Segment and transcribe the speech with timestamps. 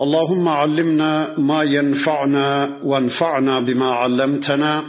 [0.00, 4.84] اللهم علمنا ما ينفعنا وانفعنا بما علمتنا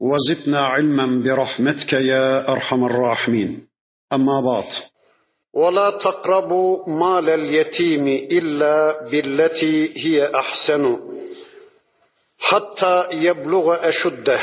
[0.00, 3.68] وزدنا علما برحمتك يا أرحم الراحمين.
[4.12, 4.64] أما بعد.
[5.54, 10.98] ولا تقربوا مال اليتيم إلا بالتي هي أحسن
[12.38, 14.40] حتى يبلغ أشده.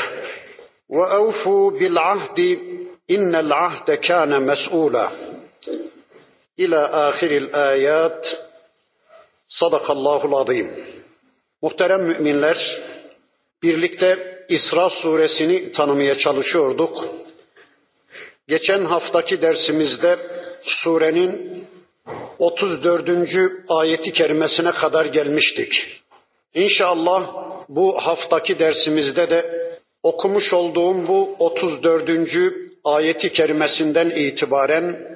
[0.90, 2.58] وأوفوا بالعهد
[3.10, 5.10] إن العهد كان مسؤولا.
[6.60, 8.51] إلى آخر elayat
[9.52, 10.70] Sadakallahul azim.
[11.62, 12.58] Muhterem müminler,
[13.62, 17.04] birlikte İsra suresini tanımaya çalışıyorduk.
[18.48, 20.18] Geçen haftaki dersimizde
[20.62, 21.64] surenin
[22.38, 23.08] 34.
[23.68, 26.00] ayeti kerimesine kadar gelmiştik.
[26.54, 29.70] İnşallah bu haftaki dersimizde de
[30.02, 32.10] okumuş olduğum bu 34.
[32.84, 35.11] ayeti kerimesinden itibaren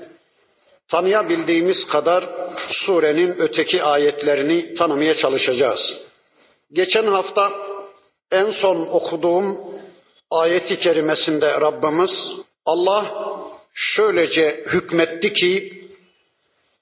[0.88, 2.24] tanıyabildiğimiz kadar
[2.70, 6.00] surenin öteki ayetlerini tanımaya çalışacağız.
[6.72, 7.52] Geçen hafta
[8.30, 9.58] en son okuduğum
[10.30, 12.10] ayeti kerimesinde Rabbimiz
[12.66, 13.06] Allah
[13.74, 15.82] şöylece hükmetti ki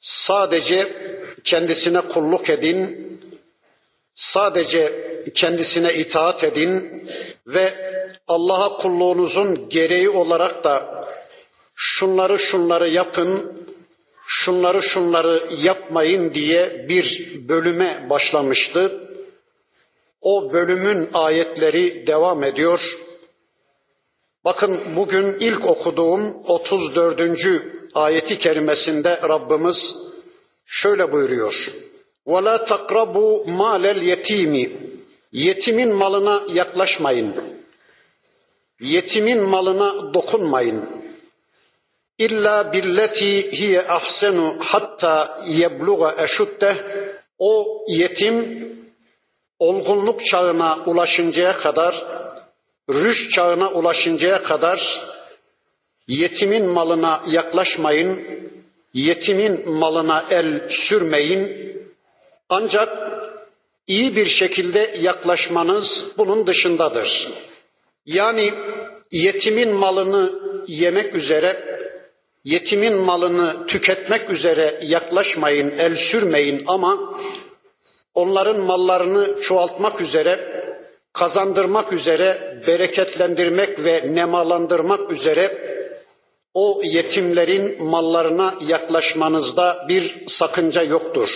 [0.00, 0.96] sadece
[1.44, 3.04] kendisine kulluk edin,
[4.14, 7.02] sadece kendisine itaat edin
[7.46, 7.74] ve
[8.26, 11.04] Allah'a kulluğunuzun gereği olarak da
[11.74, 13.64] şunları şunları yapın,
[14.27, 19.09] şunları şunları yapmayın diye bir bölüme başlamıştı.
[20.21, 22.79] O bölümün ayetleri devam ediyor.
[24.45, 27.21] Bakın bugün ilk okuduğum 34.
[27.93, 29.95] ayeti kerimesinde Rabbimiz
[30.65, 31.53] şöyle buyuruyor.
[32.27, 34.71] وَلَا تَقْرَبُوا مَالَ الْيَت۪يمِ
[35.31, 37.35] Yetimin malına yaklaşmayın.
[38.79, 41.02] Yetimin malına dokunmayın.
[42.18, 46.76] İlla billeti hiye ahsenu hatta yebluğa eşuddeh
[47.38, 48.68] o yetim
[49.58, 52.04] olgunluk çağına ulaşıncaya kadar,
[52.90, 54.80] rüş çağına ulaşıncaya kadar
[56.08, 58.20] yetimin malına yaklaşmayın,
[58.94, 61.64] yetimin malına el sürmeyin.
[62.48, 62.98] Ancak
[63.86, 65.86] iyi bir şekilde yaklaşmanız
[66.18, 67.28] bunun dışındadır.
[68.06, 68.54] Yani
[69.10, 70.32] yetimin malını
[70.66, 71.74] yemek üzere,
[72.44, 77.14] yetimin malını tüketmek üzere yaklaşmayın, el sürmeyin ama
[78.14, 80.64] onların mallarını çoğaltmak üzere,
[81.12, 85.58] kazandırmak üzere, bereketlendirmek ve nemalandırmak üzere
[86.54, 91.28] o yetimlerin mallarına yaklaşmanızda bir sakınca yoktur.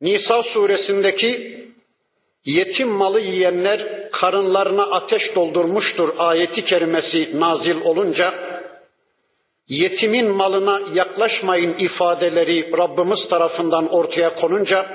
[0.00, 1.60] Nisa suresindeki
[2.44, 8.49] yetim malı yiyenler karınlarına ateş doldurmuştur ayeti kerimesi nazil olunca
[9.70, 14.86] yetimin malına yaklaşmayın ifadeleri Rabbimiz tarafından ortaya konunca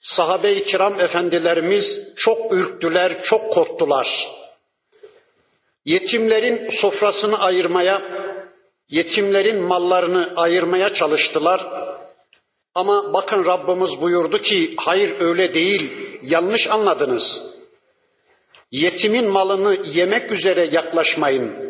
[0.00, 1.84] sahabe-i kiram efendilerimiz
[2.16, 4.08] çok ürktüler, çok korktular.
[5.84, 8.02] Yetimlerin sofrasını ayırmaya,
[8.88, 11.66] yetimlerin mallarını ayırmaya çalıştılar.
[12.74, 15.92] Ama bakın Rabbimiz buyurdu ki hayır öyle değil,
[16.22, 17.42] yanlış anladınız.
[18.70, 21.67] Yetimin malını yemek üzere yaklaşmayın.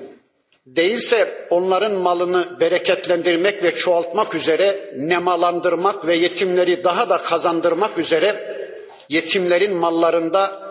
[0.77, 8.57] Değilse onların malını bereketlendirmek ve çoğaltmak üzere, nemalandırmak ve yetimleri daha da kazandırmak üzere
[9.09, 10.69] yetimlerin mallarında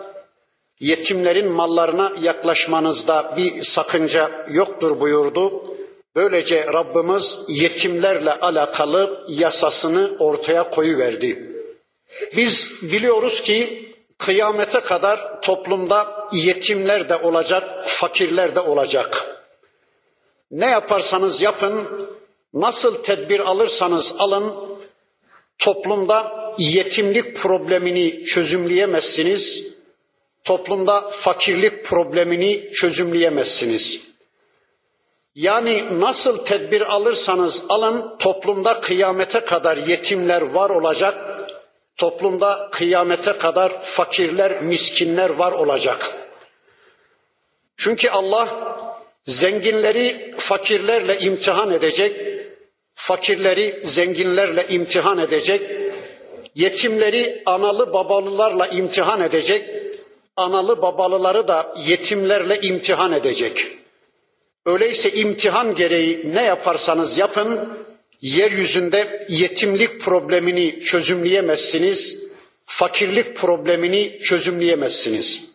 [0.80, 5.62] yetimlerin mallarına yaklaşmanızda bir sakınca yoktur buyurdu.
[6.16, 11.48] Böylece Rabbimiz yetimlerle alakalı yasasını ortaya koyuverdi.
[12.36, 13.88] Biz biliyoruz ki
[14.18, 17.64] kıyamete kadar toplumda yetimler de olacak,
[18.00, 19.37] fakirler de olacak.
[20.50, 21.88] Ne yaparsanız yapın,
[22.54, 24.54] nasıl tedbir alırsanız alın,
[25.58, 29.68] toplumda yetimlik problemini çözümleyemezsiniz.
[30.44, 34.00] Toplumda fakirlik problemini çözümleyemezsiniz.
[35.34, 41.44] Yani nasıl tedbir alırsanız alın, toplumda kıyamete kadar yetimler var olacak.
[41.96, 46.16] Toplumda kıyamete kadar fakirler, miskinler var olacak.
[47.76, 48.48] Çünkü Allah
[49.28, 52.16] Zenginleri fakirlerle imtihan edecek,
[52.94, 55.62] fakirleri zenginlerle imtihan edecek,
[56.54, 59.68] yetimleri analı babalılarla imtihan edecek,
[60.36, 63.66] analı babalıları da yetimlerle imtihan edecek.
[64.66, 67.78] Öyleyse imtihan gereği ne yaparsanız yapın,
[68.20, 72.16] yeryüzünde yetimlik problemini çözümleyemezsiniz,
[72.66, 75.48] fakirlik problemini çözümleyemezsiniz.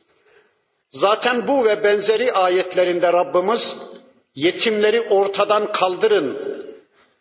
[0.94, 3.76] Zaten bu ve benzeri ayetlerinde Rabbimiz
[4.36, 6.58] yetimleri ortadan kaldırın,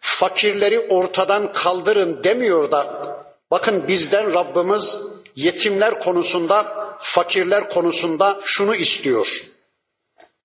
[0.01, 3.13] fakirleri ortadan kaldırın demiyor da
[3.51, 4.99] bakın bizden Rabbimiz
[5.37, 6.67] yetimler konusunda,
[7.01, 9.27] fakirler konusunda şunu istiyor.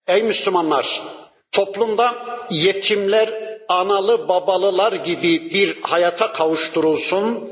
[0.08, 1.02] Ey Müslümanlar,
[1.52, 2.16] toplumda
[2.50, 7.50] yetimler analı babalılar gibi bir hayata kavuşturulsun.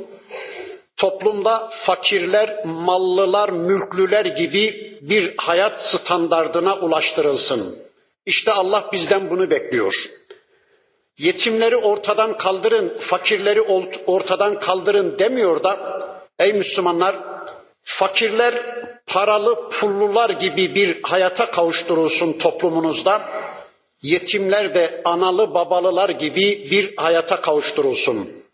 [0.97, 7.75] Toplumda fakirler, mallılar, mülklüler gibi bir hayat standardına ulaştırılsın.
[8.25, 9.93] İşte Allah bizden bunu bekliyor.
[11.17, 13.61] Yetimleri ortadan kaldırın, fakirleri
[14.07, 15.79] ortadan kaldırın demiyor da
[16.39, 17.15] ey Müslümanlar
[17.83, 18.53] fakirler
[19.07, 23.29] paralı pullular gibi bir hayata kavuşturulsun toplumunuzda.
[24.01, 28.44] Yetimler de analı babalılar gibi bir hayata kavuşturulsun.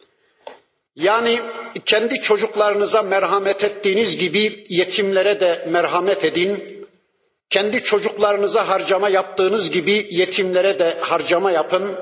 [0.96, 1.40] Yani
[1.86, 6.82] kendi çocuklarınıza merhamet ettiğiniz gibi yetimlere de merhamet edin.
[7.50, 11.96] Kendi çocuklarınıza harcama yaptığınız gibi yetimlere de harcama yapın.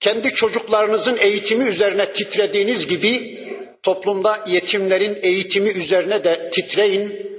[0.00, 3.38] Kendi çocuklarınızın eğitimi üzerine titrediğiniz gibi
[3.82, 7.34] toplumda yetimlerin eğitimi üzerine de titreyin.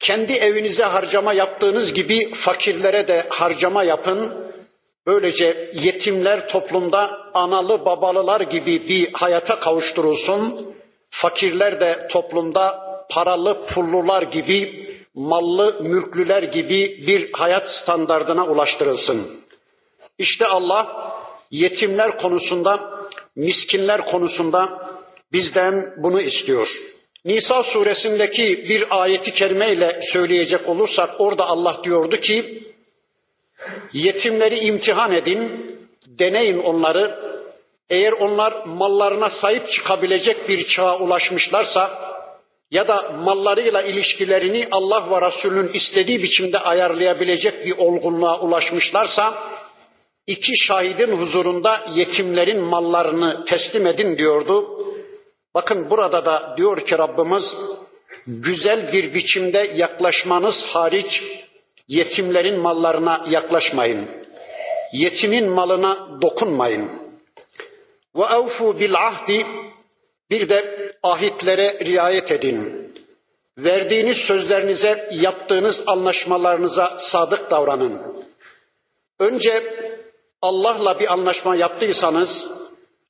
[0.00, 4.47] Kendi evinize harcama yaptığınız gibi fakirlere de harcama yapın.
[5.08, 10.74] Böylece yetimler toplumda analı babalılar gibi bir hayata kavuşturulsun.
[11.10, 19.40] Fakirler de toplumda paralı pullular gibi, mallı mülklüler gibi bir hayat standardına ulaştırılsın.
[20.18, 21.12] İşte Allah
[21.50, 22.90] yetimler konusunda,
[23.36, 24.88] miskinler konusunda
[25.32, 26.68] bizden bunu istiyor.
[27.24, 32.67] Nisa suresindeki bir ayeti kerimeyle söyleyecek olursak orada Allah diyordu ki
[33.92, 35.70] yetimleri imtihan edin,
[36.06, 37.28] deneyin onları.
[37.90, 42.08] Eğer onlar mallarına sahip çıkabilecek bir çağa ulaşmışlarsa
[42.70, 49.34] ya da mallarıyla ilişkilerini Allah ve Resulünün istediği biçimde ayarlayabilecek bir olgunluğa ulaşmışlarsa
[50.26, 54.84] iki şahidin huzurunda yetimlerin mallarını teslim edin diyordu.
[55.54, 57.44] Bakın burada da diyor ki Rabbimiz
[58.26, 61.22] güzel bir biçimde yaklaşmanız hariç
[61.88, 64.08] yetimlerin mallarına yaklaşmayın.
[64.92, 66.90] Yetimin malına dokunmayın.
[68.16, 69.46] Ve evfu bil ahdi
[70.30, 72.88] bir de ahitlere riayet edin.
[73.58, 78.24] Verdiğiniz sözlerinize, yaptığınız anlaşmalarınıza sadık davranın.
[79.18, 79.62] Önce
[80.42, 82.46] Allah'la bir anlaşma yaptıysanız,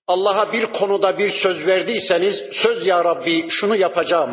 [0.07, 4.31] Allah'a bir konuda bir söz verdiyseniz, söz ya Rabbi şunu yapacağım,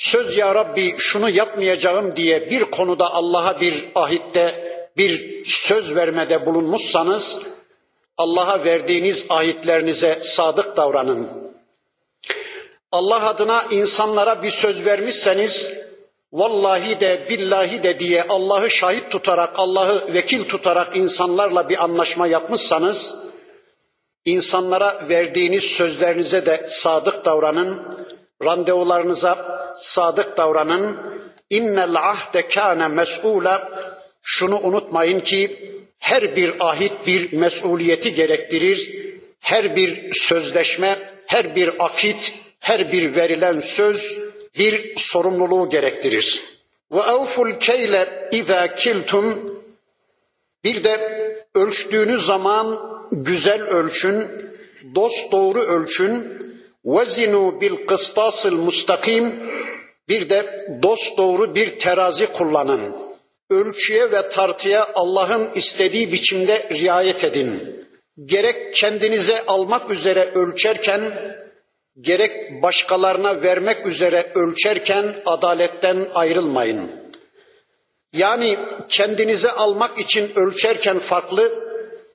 [0.00, 7.38] söz ya Rabbi şunu yapmayacağım diye bir konuda Allah'a bir ahitte, bir söz vermede bulunmuşsanız,
[8.16, 11.28] Allah'a verdiğiniz ahitlerinize sadık davranın.
[12.92, 15.52] Allah adına insanlara bir söz vermişseniz,
[16.32, 23.14] vallahi de billahi de diye Allah'ı şahit tutarak, Allah'ı vekil tutarak insanlarla bir anlaşma yapmışsanız,
[24.24, 27.99] insanlara verdiğiniz sözlerinize de sadık davranın,
[28.44, 30.96] randevularınıza sadık davranın.
[31.50, 33.58] İnnel ahde kâne mes'ûle.
[34.22, 39.10] Şunu unutmayın ki her bir ahit bir mesuliyeti gerektirir.
[39.40, 44.02] Her bir sözleşme, her bir akit, her bir verilen söz
[44.58, 46.42] bir sorumluluğu gerektirir.
[46.92, 49.56] Ve evful keyle izâ kiltum
[50.64, 50.96] bir de
[51.54, 52.78] ölçtüğünüz zaman
[53.12, 54.26] güzel ölçün,
[54.94, 56.40] dost doğru ölçün.
[56.84, 59.50] Vezinu bil kıstasıl mustakim
[60.08, 62.94] bir de dost doğru bir terazi kullanın.
[63.50, 67.80] Ölçüye ve tartıya Allah'ın istediği biçimde riayet edin.
[68.26, 71.12] Gerek kendinize almak üzere ölçerken
[72.00, 76.90] gerek başkalarına vermek üzere ölçerken adaletten ayrılmayın.
[78.12, 78.58] Yani
[78.88, 81.52] kendinize almak için ölçerken farklı,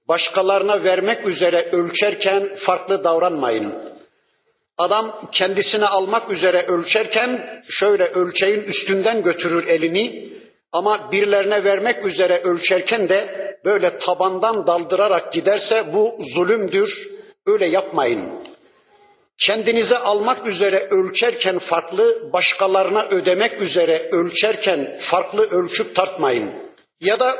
[0.07, 3.94] başkalarına vermek üzere ölçerken farklı davranmayın.
[4.77, 10.29] Adam kendisine almak üzere ölçerken şöyle ölçeğin üstünden götürür elini
[10.71, 17.07] ama birilerine vermek üzere ölçerken de böyle tabandan daldırarak giderse bu zulümdür.
[17.45, 18.29] Öyle yapmayın.
[19.37, 26.53] Kendinize almak üzere ölçerken farklı, başkalarına ödemek üzere ölçerken farklı ölçüp tartmayın.
[27.01, 27.37] Ya da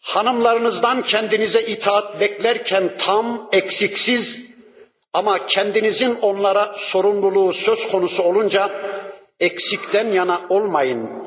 [0.00, 4.53] hanımlarınızdan kendinize itaat beklerken tam, eksiksiz
[5.14, 8.70] ama kendinizin onlara sorumluluğu söz konusu olunca
[9.40, 11.24] eksikten yana olmayın.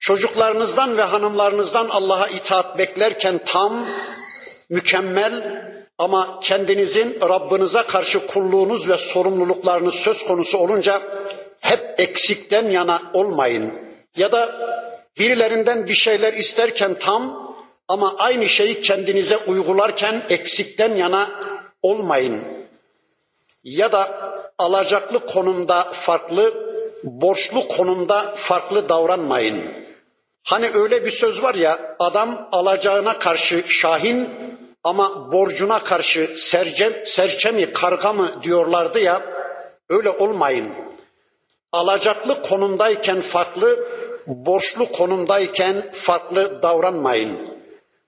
[0.00, 3.86] çocuklarınızdan ve hanımlarınızdan Allah'a itaat beklerken tam,
[4.70, 5.62] mükemmel
[5.98, 11.02] ama kendinizin Rabbinize karşı kulluğunuz ve sorumluluklarınız söz konusu olunca
[11.60, 13.72] hep eksikten yana olmayın.
[14.16, 14.52] Ya da
[15.18, 17.54] birilerinden bir şeyler isterken tam
[17.88, 21.30] ama aynı şeyi kendinize uygularken eksikten yana
[21.82, 22.59] olmayın.
[23.64, 26.54] Ya da alacaklı konumda farklı,
[27.04, 29.72] borçlu konumda farklı davranmayın.
[30.44, 34.28] Hani öyle bir söz var ya adam alacağına karşı şahin
[34.84, 39.22] ama borcuna karşı sercem, serçe mi karga mı diyorlardı ya
[39.88, 40.72] öyle olmayın.
[41.72, 43.88] Alacaklı konumdayken farklı,
[44.26, 47.38] borçlu konumdayken farklı davranmayın.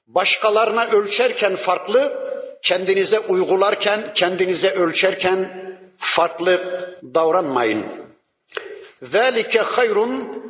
[0.07, 2.32] Başkalarına ölçerken farklı,
[2.63, 5.49] kendinize uygularken, kendinize ölçerken
[5.99, 6.61] farklı
[7.15, 7.87] davranmayın.
[9.03, 10.43] Zalike hayrun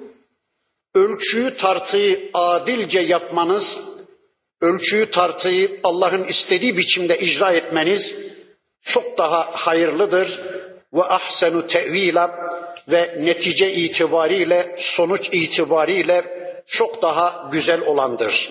[0.95, 3.81] ölçüyü tartıyı adilce yapmanız,
[4.61, 8.15] ölçüyü tartıyı Allah'ın istediği biçimde icra etmeniz
[8.85, 10.41] çok daha hayırlıdır
[10.95, 12.37] ve ahsenu tevila
[12.89, 16.25] ve netice itibariyle sonuç itibariyle
[16.67, 18.51] çok daha güzel olandır.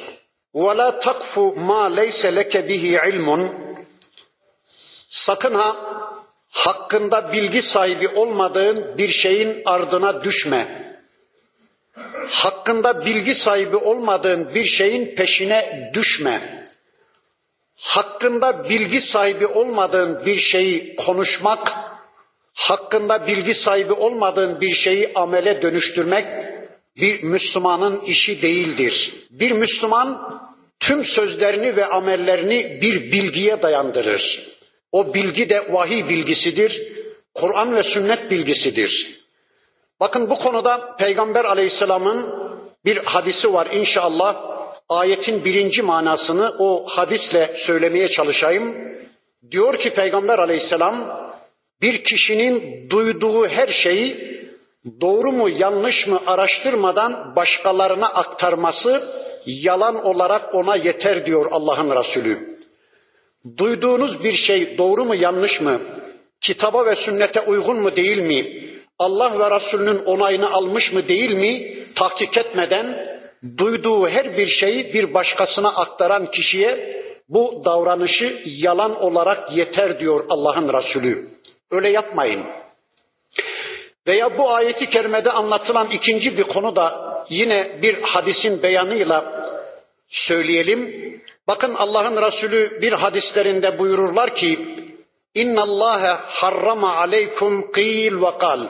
[0.54, 1.34] وَلَا تَقْفُ
[1.68, 3.28] مَا لَيْسَ لَكَ بِهِ عِلْمٌ
[5.08, 5.76] Sakın ha
[6.50, 10.86] hakkında bilgi sahibi olmadığın bir şeyin ardına düşme.
[12.28, 16.66] Hakkında bilgi sahibi olmadığın bir şeyin peşine düşme.
[17.76, 21.72] Hakkında bilgi sahibi olmadığın bir şeyi konuşmak,
[22.54, 26.26] hakkında bilgi sahibi olmadığın bir şeyi amele dönüştürmek
[27.01, 29.13] bir Müslümanın işi değildir.
[29.31, 30.39] Bir Müslüman
[30.79, 34.51] tüm sözlerini ve amellerini bir bilgiye dayandırır.
[34.91, 36.81] O bilgi de vahiy bilgisidir.
[37.35, 39.21] Kur'an ve sünnet bilgisidir.
[39.99, 42.33] Bakın bu konuda Peygamber aleyhisselamın
[42.85, 44.51] bir hadisi var inşallah.
[44.89, 48.75] Ayetin birinci manasını o hadisle söylemeye çalışayım.
[49.51, 51.21] Diyor ki Peygamber aleyhisselam
[51.81, 54.30] bir kişinin duyduğu her şeyi
[55.01, 59.03] doğru mu yanlış mı araştırmadan başkalarına aktarması
[59.45, 62.59] yalan olarak ona yeter diyor Allah'ın Resulü.
[63.57, 65.79] Duyduğunuz bir şey doğru mu yanlış mı?
[66.41, 68.61] Kitaba ve sünnete uygun mu değil mi?
[68.99, 71.73] Allah ve Resulünün onayını almış mı değil mi?
[71.95, 73.17] Tahkik etmeden
[73.57, 80.73] duyduğu her bir şeyi bir başkasına aktaran kişiye bu davranışı yalan olarak yeter diyor Allah'ın
[80.73, 81.27] Resulü.
[81.71, 82.41] Öyle yapmayın.
[84.07, 89.47] Veya bu ayeti kerimede anlatılan ikinci bir konu da yine bir hadisin beyanıyla
[90.07, 91.11] söyleyelim.
[91.47, 94.59] Bakın Allah'ın Resulü bir hadislerinde buyururlar ki
[95.35, 98.67] İnna Allah harrama aleykum qil ve.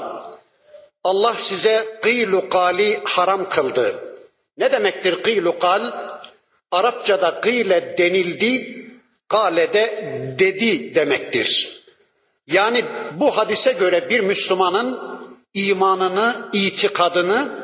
[1.03, 4.17] Allah size kıylu kali haram kıldı.
[4.57, 5.91] Ne demektir kıylu kal?
[6.71, 8.85] Arapçada kıyle denildi,
[9.27, 9.85] kale de
[10.39, 11.81] dedi demektir.
[12.47, 14.99] Yani bu hadise göre bir Müslümanın
[15.53, 17.61] imanını, itikadını,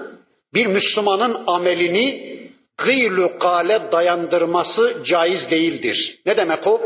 [0.53, 2.38] bir Müslümanın amelini
[2.77, 6.20] gıylü kale dayandırması caiz değildir.
[6.25, 6.82] Ne demek o?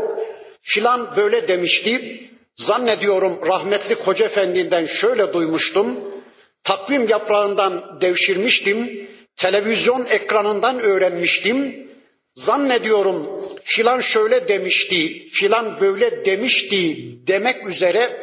[0.62, 2.18] Filan böyle demişti.
[2.56, 5.98] Zannediyorum rahmetli Koca Efendi'nden şöyle duymuştum.
[6.64, 9.08] Takvim yaprağından devşirmiştim.
[9.36, 11.86] Televizyon ekranından öğrenmiştim.
[12.34, 18.21] Zannediyorum filan şöyle demişti, filan böyle demişti demek üzere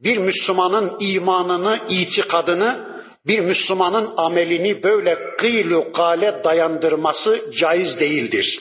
[0.00, 8.60] bir Müslümanın imanını, itikadını, bir Müslümanın amelini böyle kıylu kale dayandırması caiz değildir.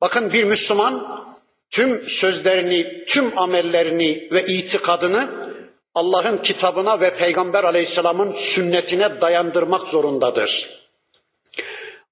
[0.00, 1.24] Bakın bir Müslüman
[1.70, 5.48] tüm sözlerini, tüm amellerini ve itikadını
[5.94, 10.66] Allah'ın kitabına ve Peygamber aleyhisselamın sünnetine dayandırmak zorundadır.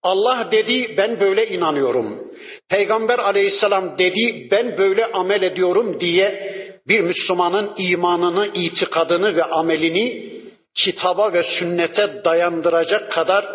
[0.03, 2.31] Allah dedi ben böyle inanıyorum.
[2.69, 6.56] Peygamber aleyhisselam dedi ben böyle amel ediyorum diye
[6.89, 10.33] bir Müslümanın imanını, itikadını ve amelini
[10.75, 13.47] kitaba ve sünnete dayandıracak kadar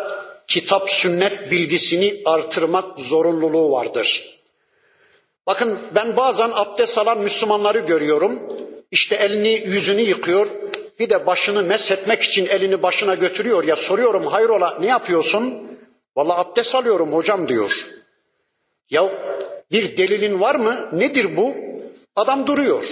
[0.48, 4.22] kitap sünnet bilgisini artırmak zorunluluğu vardır.
[5.46, 8.40] Bakın ben bazen abdest alan Müslümanları görüyorum.
[8.90, 10.46] İşte elini yüzünü yıkıyor.
[10.98, 15.72] Bir de başını meshetmek için elini başına götürüyor ya soruyorum hayrola ne yapıyorsun?
[16.16, 17.70] Vallahi abdest alıyorum hocam diyor.
[18.90, 19.12] Ya
[19.70, 20.88] bir delilin var mı?
[20.92, 21.54] Nedir bu?
[22.16, 22.84] Adam duruyor.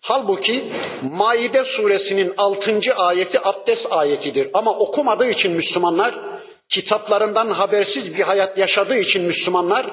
[0.00, 2.80] Halbuki Maide suresinin 6.
[2.96, 4.50] ayeti abdest ayetidir.
[4.54, 6.14] Ama okumadığı için Müslümanlar,
[6.68, 9.86] kitaplarından habersiz bir hayat yaşadığı için Müslümanlar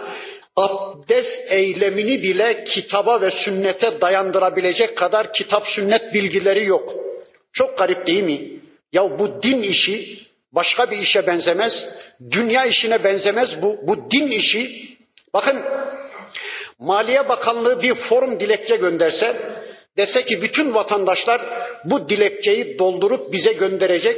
[0.55, 6.93] abdest eylemini bile kitaba ve sünnete dayandırabilecek kadar kitap sünnet bilgileri yok.
[7.53, 8.41] Çok garip değil mi?
[8.93, 10.19] Ya bu din işi
[10.51, 11.73] başka bir işe benzemez.
[12.31, 13.77] Dünya işine benzemez bu.
[13.83, 14.87] Bu din işi.
[15.33, 15.63] Bakın
[16.79, 19.37] Maliye Bakanlığı bir forum dilekçe gönderse
[19.97, 21.41] dese ki bütün vatandaşlar
[21.83, 24.17] bu dilekçeyi doldurup bize gönderecek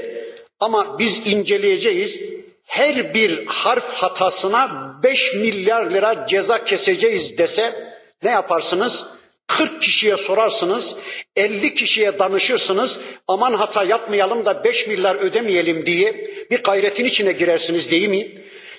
[0.60, 2.22] ama biz inceleyeceğiz.
[2.66, 7.74] Her bir harf hatasına 5 milyar lira ceza keseceğiz dese
[8.24, 9.06] ne yaparsınız?
[9.48, 10.96] 40 kişiye sorarsınız,
[11.36, 17.92] 50 kişiye danışırsınız, aman hata yapmayalım da 5 milyar ödemeyelim diye bir gayretin içine girersiniz
[17.92, 18.28] değil mi?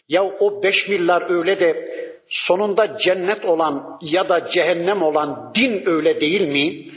[0.09, 1.91] Ya o 5 milyar öyle de
[2.31, 6.91] sonunda cennet olan ya da cehennem olan din öyle değil mi?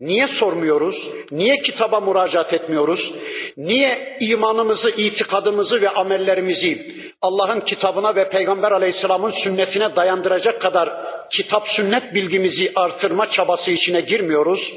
[0.00, 1.08] Niye sormuyoruz?
[1.30, 3.12] Niye kitaba müracaat etmiyoruz?
[3.56, 10.90] Niye imanımızı, itikadımızı ve amellerimizi Allah'ın kitabına ve Peygamber aleyhisselamın sünnetine dayandıracak kadar
[11.30, 14.72] kitap sünnet bilgimizi artırma çabası içine girmiyoruz?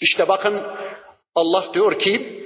[0.00, 0.62] İşte bakın
[1.34, 2.40] Allah diyor ki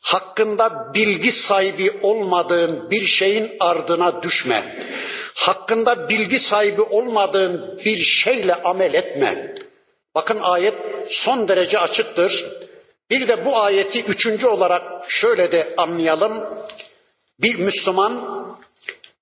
[0.00, 4.86] hakkında bilgi sahibi olmadığın bir şeyin ardına düşme.
[5.34, 9.54] Hakkında bilgi sahibi olmadığın bir şeyle amel etme.
[10.14, 10.74] Bakın ayet
[11.10, 12.46] son derece açıktır.
[13.10, 16.44] Bir de bu ayeti üçüncü olarak şöyle de anlayalım.
[17.40, 18.44] Bir Müslüman,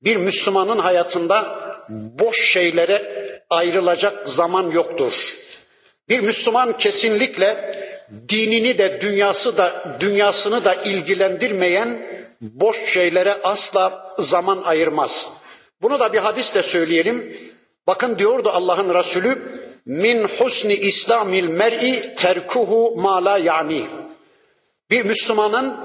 [0.04, 3.02] bir Müslümanın hayatında boş şeylere
[3.50, 5.12] ayrılacak zaman yoktur.
[6.08, 7.74] Bir Müslüman kesinlikle
[8.28, 12.06] dinini de dünyası da dünyasını da ilgilendirmeyen
[12.40, 15.28] boş şeylere asla zaman ayırmaz.
[15.82, 17.36] Bunu da bir hadisle söyleyelim.
[17.86, 19.38] Bakın diyordu Allah'ın Resulü
[19.86, 23.86] min husni islamil mer'i terkuhu mala yani.
[24.90, 25.76] Bir Müslümanın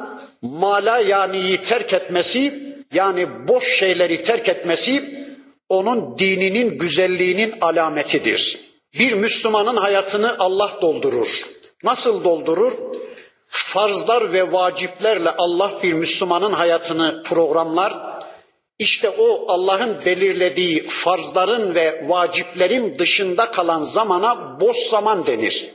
[0.42, 5.26] mala yaniyi terk etmesi yani boş şeyleri terk etmesi
[5.70, 8.60] onun dininin güzelliğinin alametidir.
[9.00, 11.28] Bir Müslümanın hayatını Allah doldurur.
[11.84, 12.74] Nasıl doldurur?
[13.48, 18.15] Farzlar ve vaciplerle Allah bir Müslümanın hayatını programlar.
[18.80, 25.72] İşte o Allah'ın belirlediği farzların ve vaciplerin dışında kalan zamana boş zaman denir.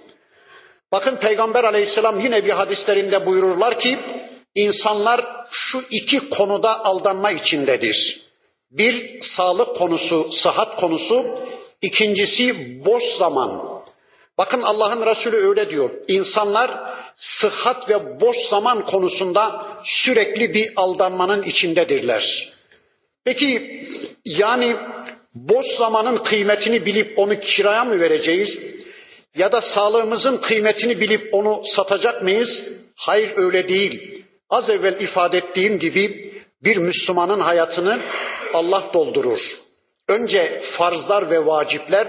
[0.92, 3.98] Bakın Peygamber aleyhisselam yine bir hadislerinde buyururlar ki
[4.54, 8.20] insanlar şu iki konuda aldanma içindedir.
[8.70, 11.26] Bir sağlık konusu, sıhhat konusu,
[11.82, 13.80] ikincisi boş zaman.
[14.38, 15.90] Bakın Allah'ın Resulü öyle diyor.
[16.08, 16.70] İnsanlar
[17.16, 22.52] sıhhat ve boş zaman konusunda sürekli bir aldanmanın içindedirler.
[23.24, 23.82] Peki
[24.24, 24.76] yani
[25.34, 28.58] boş zamanın kıymetini bilip onu kiraya mı vereceğiz?
[29.36, 32.62] Ya da sağlığımızın kıymetini bilip onu satacak mıyız?
[32.96, 34.24] Hayır öyle değil.
[34.50, 36.32] Az evvel ifade ettiğim gibi
[36.64, 38.00] bir Müslümanın hayatını
[38.54, 39.40] Allah doldurur.
[40.08, 42.08] Önce farzlar ve vacipler,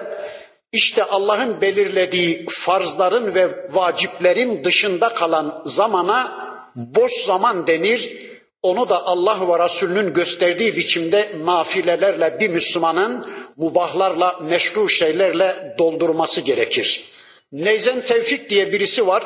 [0.73, 8.30] işte Allah'ın belirlediği farzların ve vaciplerin dışında kalan zamana boş zaman denir.
[8.63, 17.05] Onu da Allah ve Resulünün gösterdiği biçimde nafilelerle bir Müslümanın mubahlarla, meşru şeylerle doldurması gerekir.
[17.51, 19.23] Neyzen Tevfik diye birisi var.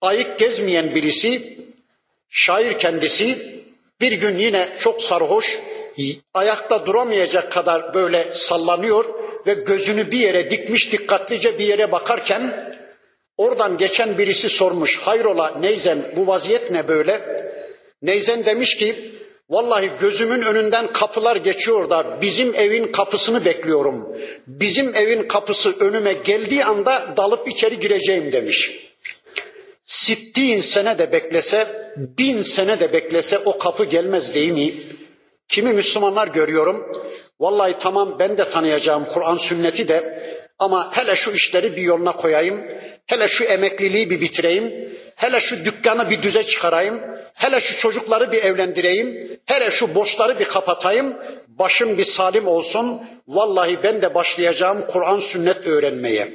[0.00, 1.58] Ayık gezmeyen birisi,
[2.30, 3.58] şair kendisi,
[4.00, 5.58] bir gün yine çok sarhoş,
[6.34, 9.04] ayakta duramayacak kadar böyle sallanıyor
[9.46, 12.72] ve gözünü bir yere dikmiş dikkatlice bir yere bakarken
[13.38, 17.20] oradan geçen birisi sormuş hayrola Neyzen bu vaziyet ne böyle?
[18.02, 19.12] Neyzen demiş ki
[19.50, 24.16] vallahi gözümün önünden kapılar geçiyor da bizim evin kapısını bekliyorum.
[24.46, 28.88] Bizim evin kapısı önüme geldiği anda dalıp içeri gireceğim demiş.
[29.84, 34.74] Sittin sene de beklese, bin sene de beklese o kapı gelmez değil mi?
[35.48, 36.92] Kimi Müslümanlar görüyorum.
[37.40, 40.22] Vallahi tamam ben de tanıyacağım Kur'an sünneti de
[40.58, 42.60] ama hele şu işleri bir yoluna koyayım.
[43.08, 44.72] Hele şu emekliliği bir bitireyim.
[45.16, 47.00] Hele şu dükkanı bir düze çıkarayım.
[47.34, 49.38] Hele şu çocukları bir evlendireyim.
[49.46, 51.16] Hele şu borçları bir kapatayım.
[51.48, 53.00] Başım bir salim olsun.
[53.28, 56.28] Vallahi ben de başlayacağım Kur'an sünnet öğrenmeye.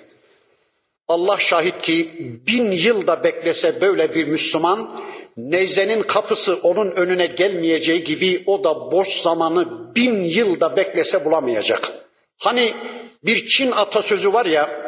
[1.08, 2.10] Allah şahit ki
[2.48, 5.00] bin yılda beklese böyle bir Müslüman
[5.38, 11.92] neyzenin kapısı onun önüne gelmeyeceği gibi o da boş zamanı bin yılda beklese bulamayacak.
[12.40, 12.74] Hani
[13.26, 14.83] bir Çin atasözü var ya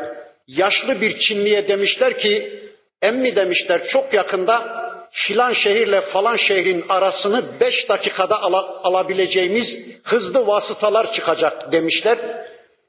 [0.47, 2.59] yaşlı bir Çinliye demişler ki
[3.01, 9.67] emmi demişler çok yakında filan şehirle falan şehrin arasını beş dakikada ala, alabileceğimiz
[10.03, 12.17] hızlı vasıtalar çıkacak demişler.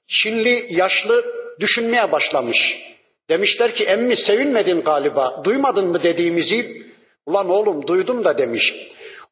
[0.08, 1.24] Çinli yaşlı
[1.60, 2.78] düşünmeye başlamış.
[3.30, 6.82] Demişler ki emmi sevinmedin galiba, duymadın mı dediğimizi?
[7.26, 8.74] Ulan oğlum duydum da demiş.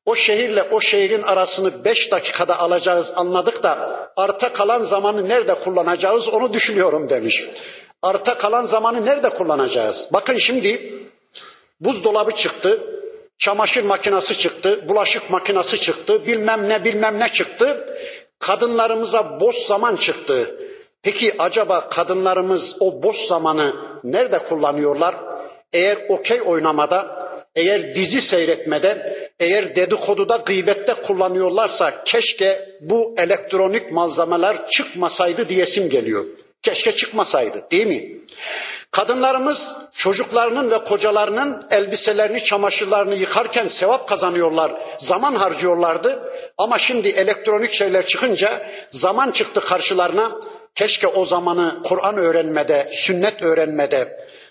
[0.06, 6.28] O şehirle o şehrin arasını beş dakikada alacağız anladık da arta kalan zamanı nerede kullanacağız
[6.28, 7.44] onu düşünüyorum demiş.
[8.04, 10.08] Arta kalan zamanı nerede kullanacağız?
[10.12, 10.94] Bakın şimdi
[11.80, 12.80] buzdolabı çıktı.
[13.38, 17.96] Çamaşır makinesi çıktı, bulaşık makinesi çıktı, bilmem ne bilmem ne çıktı.
[18.38, 20.56] Kadınlarımıza boş zaman çıktı.
[21.02, 25.14] Peki acaba kadınlarımız o boş zamanı nerede kullanıyorlar?
[25.72, 35.48] Eğer okey oynamada, eğer dizi seyretmede, eğer dedikoduda, gıybette kullanıyorlarsa keşke bu elektronik malzemeler çıkmasaydı
[35.48, 36.24] diyesim geliyor.
[36.64, 38.04] Keşke çıkmasaydı değil mi?
[38.90, 39.58] Kadınlarımız
[39.96, 46.32] çocuklarının ve kocalarının elbiselerini, çamaşırlarını yıkarken sevap kazanıyorlar, zaman harcıyorlardı.
[46.58, 50.32] Ama şimdi elektronik şeyler çıkınca zaman çıktı karşılarına.
[50.74, 54.08] Keşke o zamanı Kur'an öğrenmede, sünnet öğrenmede,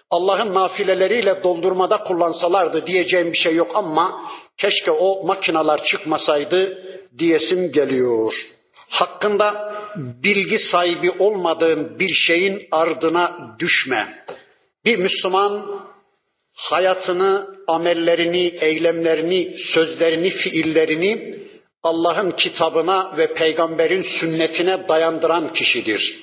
[0.09, 4.21] Allah'ın nafileleriyle doldurmada kullansalardı diyeceğim bir şey yok ama
[4.57, 6.83] keşke o makinalar çıkmasaydı
[7.19, 8.33] diyesim geliyor.
[8.89, 14.25] Hakkında bilgi sahibi olmadığın bir şeyin ardına düşme.
[14.85, 15.81] Bir Müslüman
[16.53, 21.35] hayatını, amellerini, eylemlerini, sözlerini, fiillerini
[21.83, 26.15] Allah'ın kitabına ve peygamberin sünnetine dayandıran kişidir.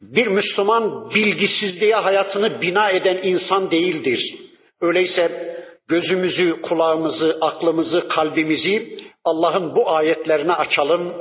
[0.00, 4.34] Bir Müslüman bilgisizliğe hayatını bina eden insan değildir.
[4.80, 5.56] Öyleyse
[5.88, 11.14] gözümüzü, kulağımızı, aklımızı, kalbimizi Allah'ın bu ayetlerine açalım.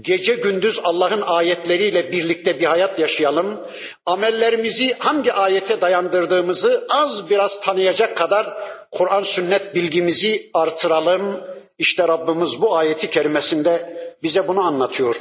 [0.00, 3.60] Gece gündüz Allah'ın ayetleriyle birlikte bir hayat yaşayalım.
[4.06, 8.54] Amellerimizi hangi ayete dayandırdığımızı az biraz tanıyacak kadar
[8.92, 11.40] Kur'an sünnet bilgimizi artıralım.
[11.78, 15.16] İşte Rabbimiz bu ayeti kerimesinde bize bunu anlatıyor.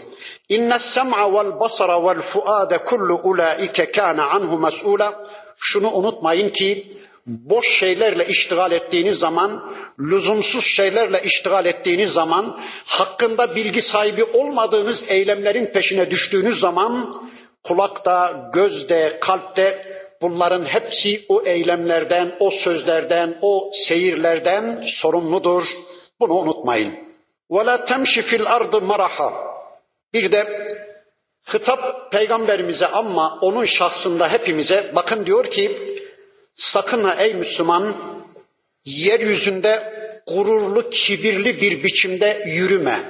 [0.49, 5.25] İnne sem'a vel basara vel fuade kullu ulaike kana anhu mes'ula.
[5.59, 13.82] Şunu unutmayın ki boş şeylerle iştigal ettiğiniz zaman, lüzumsuz şeylerle iştigal ettiğiniz zaman, hakkında bilgi
[13.82, 17.14] sahibi olmadığınız eylemlerin peşine düştüğünüz zaman,
[17.64, 19.84] kulakta, gözde, kalpte
[20.22, 25.64] bunların hepsi o eylemlerden, o sözlerden, o seyirlerden sorumludur.
[26.20, 26.94] Bunu unutmayın.
[27.50, 29.32] وَلَا تَمْشِ فِي الْأَرْضِ maraha.
[30.14, 30.68] Bir de
[31.54, 35.91] hitap peygamberimize ama onun şahsında hepimize bakın diyor ki
[36.55, 37.95] Sakın ha ey Müslüman,
[38.85, 39.93] yeryüzünde
[40.27, 43.03] gururlu, kibirli bir biçimde yürüme.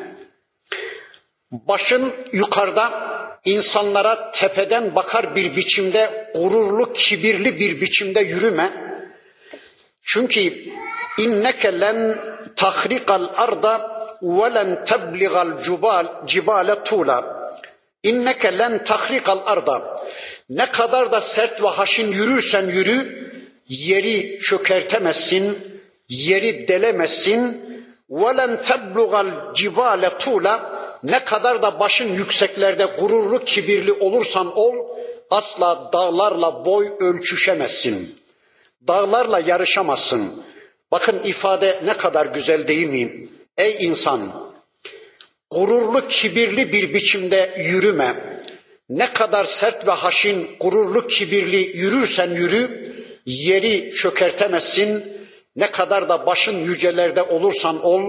[1.51, 3.13] Başın yukarıda,
[3.45, 8.73] insanlara tepeden bakar bir biçimde, gururlu, kibirli bir biçimde yürüme.
[10.05, 10.53] Çünkü
[11.17, 12.17] inneke len
[12.55, 17.43] tahrikal arda ve len tebliğal cibal, cibale tuğla.
[18.03, 20.01] İnneke len tahrikal arda.
[20.49, 23.23] Ne kadar da sert ve haşin yürürsen yürü,
[23.68, 25.58] yeri çökertemezsin,
[26.08, 27.68] yeri delemezsin.
[28.10, 30.60] وَلَنْ تَبْلُغَ الْجِبَالَ طُولًا
[31.02, 34.74] Ne kadar da başın yükseklerde gururlu, kibirli olursan ol,
[35.30, 38.14] asla dağlarla boy ölçüşemezsin.
[38.88, 40.42] Dağlarla yarışamazsın.
[40.90, 43.28] Bakın ifade ne kadar güzel değil mi?
[43.56, 44.48] Ey insan!
[45.50, 48.16] Gururlu, kibirli bir biçimde yürüme.
[48.88, 52.92] Ne kadar sert ve haşin, gururlu, kibirli yürürsen yürü,
[53.25, 55.13] yeri çökertemezsin.
[55.55, 58.01] Ne kadar da başın yücelerde olursan ol,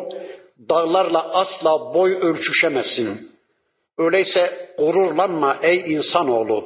[0.68, 3.31] dağlarla asla boy ölçüşemezsin.
[3.98, 6.64] Öyleyse gururlanma ey insanoğlu.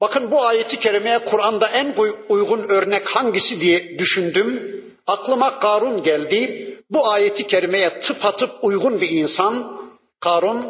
[0.00, 1.94] Bakın bu ayeti kerimeye Kur'an'da en
[2.28, 4.78] uygun örnek hangisi diye düşündüm.
[5.06, 9.78] Aklıma Karun geldi bu ayeti kerimeye tıpatıp uygun bir insan,
[10.20, 10.66] Karun,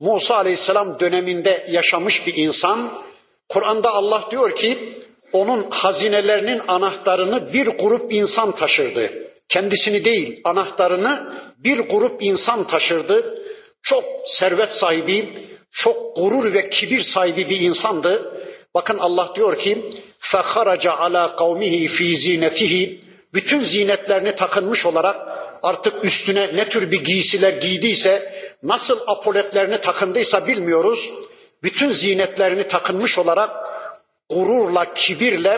[0.00, 2.90] Musa aleyhisselam döneminde yaşamış bir insan.
[3.48, 4.98] Kur'an'da Allah diyor ki,
[5.32, 9.10] onun hazinelerinin anahtarını bir grup insan taşırdı.
[9.48, 11.32] Kendisini değil, anahtarını
[11.64, 13.38] bir grup insan taşırdı.
[13.82, 15.28] Çok servet sahibi,
[15.72, 18.32] çok gurur ve kibir sahibi bir insandı.
[18.74, 23.00] Bakın Allah diyor ki: "Faharaca ala kavmihi fi zinetihi"
[23.34, 25.16] bütün zinetlerini takınmış olarak
[25.62, 31.10] artık üstüne ne tür bir giysiler giydiyse, nasıl apoletlerini takındıysa bilmiyoruz.
[31.62, 33.50] Bütün zinetlerini takınmış olarak
[34.30, 35.54] gururla, kibirle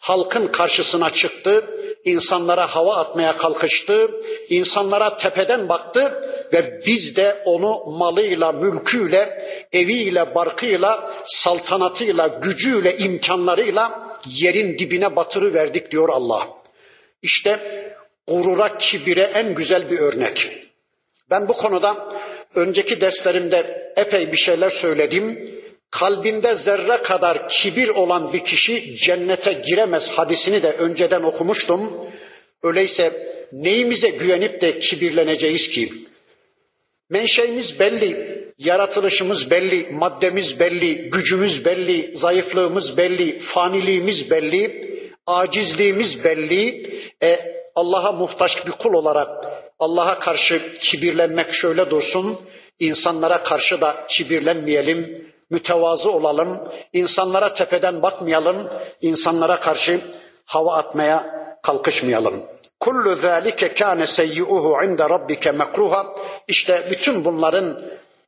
[0.00, 1.64] halkın karşısına çıktı.
[2.04, 4.10] insanlara hava atmaya kalkıştı.
[4.48, 14.78] insanlara tepeden baktı ve biz de onu malıyla, mülküyle, eviyle, barkıyla, saltanatıyla, gücüyle, imkanlarıyla yerin
[14.78, 16.48] dibine batırı verdik diyor Allah.
[17.22, 17.60] İşte
[18.28, 20.50] gurura, kibire en güzel bir örnek.
[21.30, 22.08] Ben bu konuda
[22.54, 25.59] önceki derslerimde epey bir şeyler söyledim.
[25.90, 31.92] Kalbinde zerre kadar kibir olan bir kişi cennete giremez hadisini de önceden okumuştum.
[32.62, 33.12] Öyleyse
[33.52, 35.92] neyimize güvenip de kibirleneceğiz ki?
[37.10, 44.90] Menşeimiz belli, yaratılışımız belli, maddemiz belli, gücümüz belli, zayıflığımız belli, faniliğimiz belli,
[45.26, 46.90] acizliğimiz belli.
[47.22, 47.38] E,
[47.74, 49.28] Allah'a muhtaç bir kul olarak
[49.78, 52.38] Allah'a karşı kibirlenmek şöyle dursun.
[52.80, 56.58] İnsanlara karşı da kibirlenmeyelim, mütevazı olalım,
[56.92, 58.68] insanlara tepeden bakmayalım,
[59.00, 60.00] insanlara karşı
[60.46, 61.26] hava atmaya
[61.62, 62.42] kalkışmayalım.
[62.80, 66.06] Kullu zalike kana seyyi'uhu inde rabbike mekruha.
[66.48, 67.82] İşte bütün bunların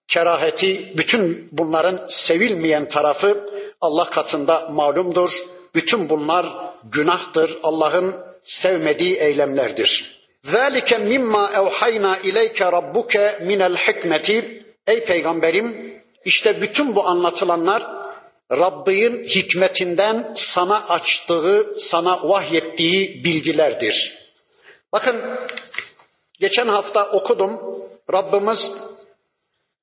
[0.08, 3.44] keraheti, bütün bunların sevilmeyen tarafı
[3.80, 5.30] Allah katında malumdur.
[5.74, 6.46] Bütün bunlar
[6.84, 7.58] günahtır.
[7.62, 10.18] Allah'ın sevmediği eylemlerdir.
[10.44, 14.64] Zalike mimma evhayna ileyke rabbuke minel hikmeti.
[14.86, 15.92] Ey peygamberim
[16.25, 17.83] işte bütün bu anlatılanlar
[18.51, 24.17] Rabbin hikmetinden sana açtığı, sana vahyettiği bilgilerdir.
[24.93, 25.21] Bakın
[26.39, 27.59] geçen hafta okudum.
[28.13, 28.71] Rabbimiz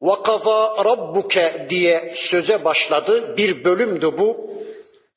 [0.02, 3.36] وَقَضَى rabbuke diye söze başladı.
[3.36, 4.54] Bir bölümdü bu.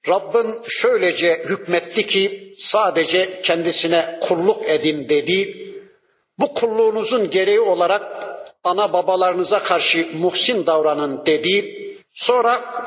[0.07, 5.67] Rabbin şöylece hükmetti ki sadece kendisine kulluk edin dedi.
[6.39, 8.03] Bu kulluğunuzun gereği olarak
[8.64, 11.78] ana babalarınıza karşı muhsin davranın dedi.
[12.14, 12.84] Sonra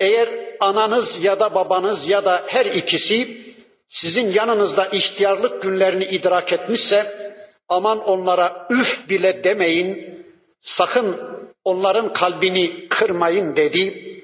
[0.00, 0.28] eğer
[0.60, 3.44] ananız ya da babanız ya da her ikisi
[3.88, 7.32] sizin yanınızda ihtiyarlık günlerini idrak etmişse
[7.68, 10.14] aman onlara üf bile demeyin.
[10.60, 11.20] Sakın
[11.64, 14.14] onların kalbini kırmayın dedi.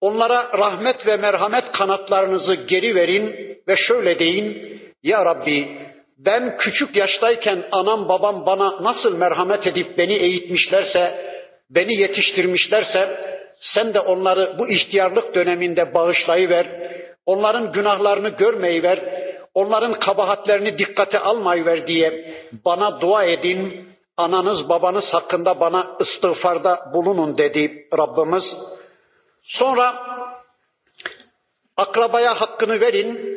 [0.00, 4.76] Onlara rahmet ve merhamet kanatlarınızı geri verin ve şöyle deyin.
[5.02, 5.85] Ya Rabbi
[6.18, 11.26] ben küçük yaştayken anam babam bana nasıl merhamet edip beni eğitmişlerse,
[11.70, 13.20] beni yetiştirmişlerse
[13.60, 16.66] sen de onları bu ihtiyarlık döneminde bağışlayıver.
[17.26, 18.98] Onların günahlarını görmeyi ver.
[19.54, 23.86] Onların kabahatlerini dikkate almayı ver diye bana dua edin.
[24.16, 28.44] Ananız babanız hakkında bana istiğfarda bulunun dedi Rabbimiz.
[29.42, 29.94] Sonra
[31.76, 33.35] akrabaya hakkını verin,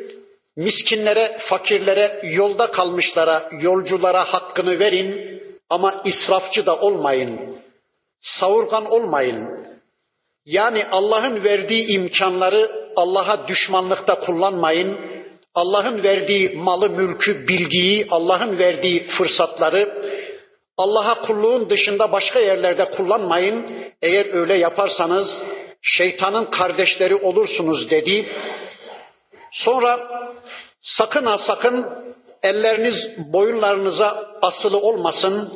[0.56, 7.58] miskinlere, fakirlere, yolda kalmışlara, yolculara hakkını verin ama israfçı da olmayın.
[8.20, 9.48] Savurgan olmayın.
[10.46, 14.98] Yani Allah'ın verdiği imkanları Allah'a düşmanlıkta kullanmayın.
[15.54, 20.02] Allah'ın verdiği malı, mülkü, bilgiyi, Allah'ın verdiği fırsatları
[20.76, 23.66] Allah'a kulluğun dışında başka yerlerde kullanmayın.
[24.02, 25.42] Eğer öyle yaparsanız
[25.82, 28.26] şeytanın kardeşleri olursunuz dedi.
[29.52, 30.08] Sonra
[30.80, 31.86] sakın ha sakın
[32.42, 35.52] elleriniz boyunlarınıza asılı olmasın.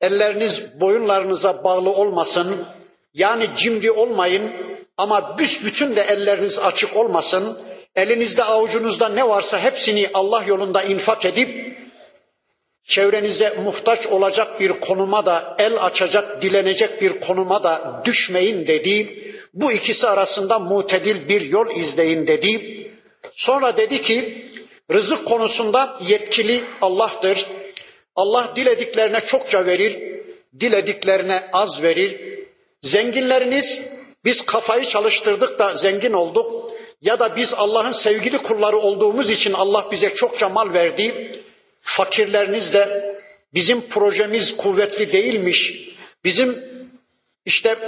[0.00, 2.66] Elleriniz boyunlarınıza bağlı olmasın.
[3.14, 4.52] Yani cimri olmayın
[4.96, 7.58] ama büsbütün de elleriniz açık olmasın.
[7.96, 11.76] Elinizde avucunuzda ne varsa hepsini Allah yolunda infak edip
[12.84, 19.24] çevrenize muhtaç olacak bir konuma da el açacak, dilenecek bir konuma da düşmeyin dedi.
[19.54, 22.80] Bu ikisi arasında mutedil bir yol izleyin dedi.
[23.36, 24.46] Sonra dedi ki
[24.92, 27.46] rızık konusunda yetkili Allah'tır.
[28.16, 30.22] Allah dilediklerine çokça verir,
[30.60, 32.20] dilediklerine az verir.
[32.82, 33.80] Zenginleriniz
[34.24, 36.70] biz kafayı çalıştırdık da zengin olduk
[37.02, 41.36] ya da biz Allah'ın sevgili kulları olduğumuz için Allah bize çokça mal verdi.
[41.82, 43.16] Fakirleriniz de
[43.54, 45.90] bizim projemiz kuvvetli değilmiş.
[46.24, 46.64] Bizim
[47.44, 47.78] işte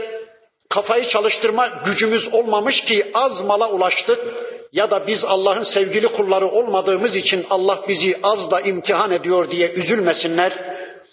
[0.69, 4.19] kafayı çalıştırma gücümüz olmamış ki az mala ulaştık
[4.73, 9.73] ya da biz Allah'ın sevgili kulları olmadığımız için Allah bizi az da imtihan ediyor diye
[9.73, 10.53] üzülmesinler.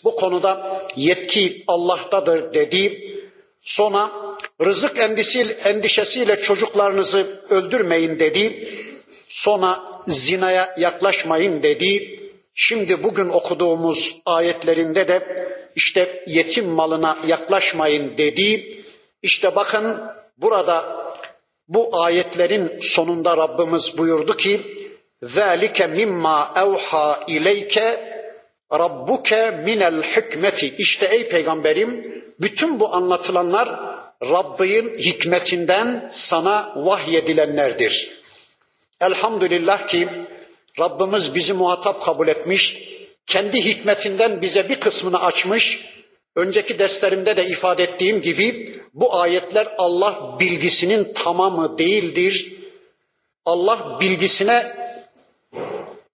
[0.04, 3.13] Bu konuda yetki Allah'tadır dedi.
[3.62, 4.12] Sonra
[4.62, 5.00] rızık
[5.65, 8.69] endişesiyle çocuklarınızı öldürmeyin dedi.
[9.28, 12.19] Sonra zinaya yaklaşmayın dedi.
[12.56, 18.82] Şimdi bugün okuduğumuz ayetlerinde de işte yetim malına yaklaşmayın dedi.
[19.22, 20.02] İşte bakın
[20.38, 21.00] burada
[21.68, 24.61] bu ayetlerin sonunda Rabbimiz buyurdu ki
[25.22, 27.98] ذَٰلِكَ مِمَّا اَوْحَى اِلَيْكَ
[28.72, 30.74] Rabbuke minel hikmeti.
[30.78, 33.68] İşte ey peygamberim bütün bu anlatılanlar
[34.22, 38.12] Rabbin hikmetinden sana vahyedilenlerdir.
[39.00, 40.09] Elhamdülillah ki
[40.78, 42.78] Rabbimiz bizi muhatap kabul etmiş,
[43.26, 45.80] kendi hikmetinden bize bir kısmını açmış.
[46.39, 52.54] Önceki derslerimde de ifade ettiğim gibi bu ayetler Allah bilgisinin tamamı değildir.
[53.45, 54.75] Allah bilgisine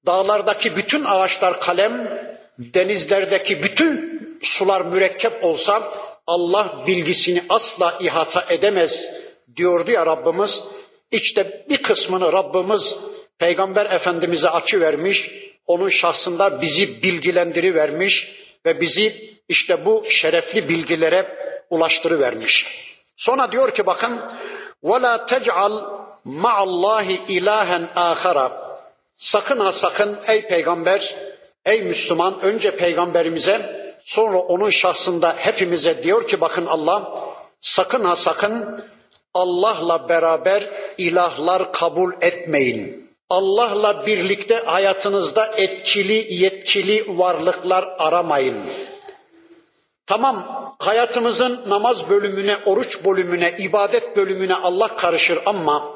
[0.05, 2.21] dağlardaki bütün ağaçlar kalem,
[2.59, 5.93] denizlerdeki bütün sular mürekkep olsa
[6.27, 8.91] Allah bilgisini asla ihata edemez
[9.55, 10.63] diyordu ya Rabbimiz.
[11.11, 12.95] İşte bir kısmını Rabbimiz
[13.39, 15.31] Peygamber Efendimiz'e açı vermiş,
[15.67, 18.27] onun şahsında bizi bilgilendiri vermiş
[18.65, 21.36] ve bizi işte bu şerefli bilgilere
[21.70, 22.66] ulaştırıvermiş.
[23.16, 24.20] Sonra diyor ki bakın
[24.84, 25.74] وَلَا تَجْعَلْ
[26.26, 28.50] مَعَ اللّٰهِ اِلَٰهًا آخَرًا
[29.16, 31.16] Sakın ha sakın ey peygamber
[31.64, 37.10] Ey Müslüman önce peygamberimize sonra onun şahsında hepimize diyor ki bakın Allah
[37.60, 38.84] sakın ha sakın
[39.34, 43.10] Allah'la beraber ilahlar kabul etmeyin.
[43.30, 48.56] Allah'la birlikte hayatınızda etkili, yetkili varlıklar aramayın.
[50.07, 50.45] Tamam,
[50.79, 55.95] hayatımızın namaz bölümüne, oruç bölümüne, ibadet bölümüne Allah karışır ama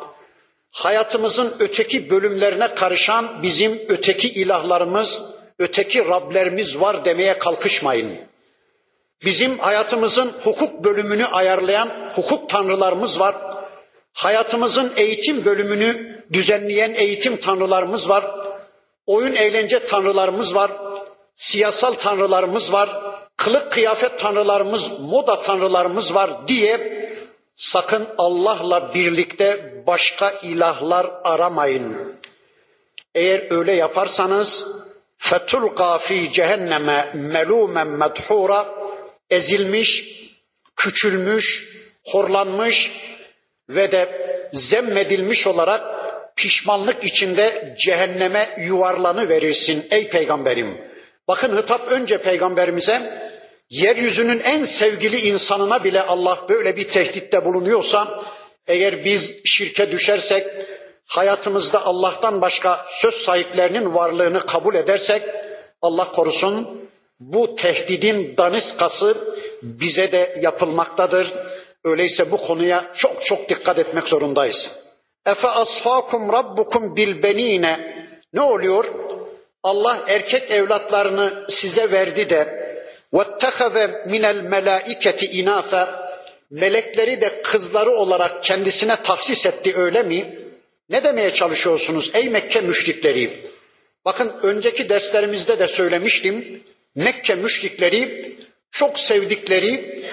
[0.71, 5.23] hayatımızın öteki bölümlerine karışan bizim öteki ilahlarımız,
[5.59, 8.17] öteki Rablerimiz var demeye kalkışmayın.
[9.25, 13.35] Bizim hayatımızın hukuk bölümünü ayarlayan hukuk tanrılarımız var.
[14.13, 18.25] Hayatımızın eğitim bölümünü düzenleyen eğitim tanrılarımız var.
[19.05, 20.71] Oyun eğlence tanrılarımız var.
[21.35, 23.08] Siyasal tanrılarımız var.
[23.39, 27.05] Kılık kıyafet tanrılarımız, moda tanrılarımız var diye
[27.55, 32.15] sakın Allah'la birlikte başka ilahlar aramayın.
[33.15, 34.65] Eğer öyle yaparsanız
[35.17, 38.65] fetulqa fi cehenneme melumen medhura
[39.29, 40.03] ezilmiş,
[40.75, 41.67] küçülmüş,
[42.05, 42.91] horlanmış
[43.69, 45.83] ve de zemmedilmiş olarak
[46.35, 50.77] pişmanlık içinde cehenneme yuvarlanı verirsin ey peygamberim.
[51.27, 53.28] Bakın hitap önce peygamberimize
[53.69, 58.23] yeryüzünün en sevgili insanına bile Allah böyle bir tehditte bulunuyorsa
[58.67, 60.47] eğer biz şirke düşersek
[61.07, 65.23] hayatımızda Allah'tan başka söz sahiplerinin varlığını kabul edersek
[65.81, 69.17] Allah korusun bu tehdidin daniskası
[69.61, 71.33] bize de yapılmaktadır.
[71.83, 74.71] Öyleyse bu konuya çok çok dikkat etmek zorundayız.
[75.25, 77.95] Efe asfakum rabbukum bil benine.
[78.33, 78.85] Ne oluyor?
[79.63, 82.69] Allah erkek evlatlarını size verdi de
[83.12, 86.04] وَاتَّخَذَ minel الْمَلَائِكَةِ inafa
[86.50, 90.38] Melekleri de kızları olarak kendisine tahsis etti öyle mi?
[90.90, 93.30] Ne demeye çalışıyorsunuz ey Mekke müşrikleri?
[94.04, 96.62] Bakın önceki derslerimizde de söylemiştim.
[96.96, 98.32] Mekke müşrikleri
[98.72, 100.04] çok sevdikleri,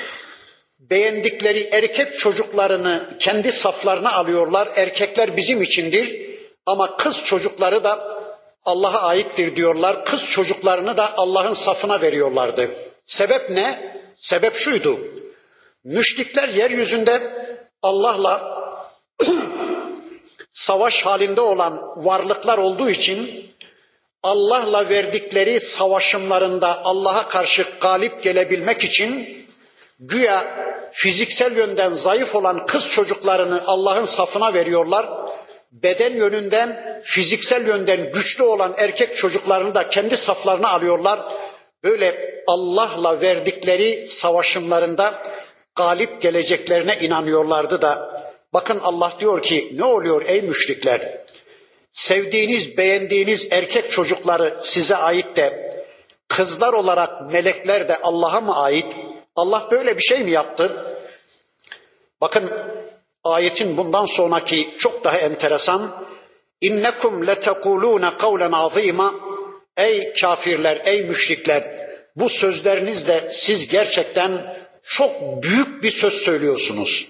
[0.80, 4.70] beğendikleri erkek çocuklarını kendi saflarına alıyorlar.
[4.76, 6.22] Erkekler bizim içindir
[6.66, 8.22] ama kız çocukları da
[8.66, 10.06] Allah'a aittir diyorlar.
[10.06, 12.70] Kız çocuklarını da Allah'ın safına veriyorlardı.
[13.07, 13.97] Sebep ne?
[14.15, 14.99] Sebep şuydu.
[15.85, 17.23] Müşrikler yeryüzünde
[17.83, 18.57] Allah'la
[20.53, 23.47] savaş halinde olan varlıklar olduğu için
[24.23, 29.37] Allah'la verdikleri savaşımlarında Allah'a karşı galip gelebilmek için
[30.01, 35.07] güya fiziksel yönden zayıf olan kız çocuklarını Allah'ın safına veriyorlar.
[35.73, 41.21] Beden yönünden, fiziksel yönden güçlü olan erkek çocuklarını da kendi saflarına alıyorlar.
[41.85, 45.23] Böyle Allah'la verdikleri savaşımlarında
[45.77, 51.27] galip geleceklerine inanıyorlardı da bakın Allah diyor ki ne oluyor ey müşrikler?
[51.97, 55.77] sevdiğiniz, beğendiğiniz erkek çocukları size ait de
[56.29, 58.97] kızlar olarak melekler de Allah'a mı ait?
[59.37, 60.97] Allah böyle bir şey mi yaptı?
[62.21, 62.53] Bakın
[63.25, 66.07] ayetin bundan sonraki çok daha enteresan.
[66.61, 69.15] İnnekum letekulune kavlen azima.
[69.77, 71.65] Ey kafirler, ey müşrikler,
[72.17, 74.57] bu sözlerinizle siz gerçekten
[74.89, 77.07] çok büyük bir söz söylüyorsunuz.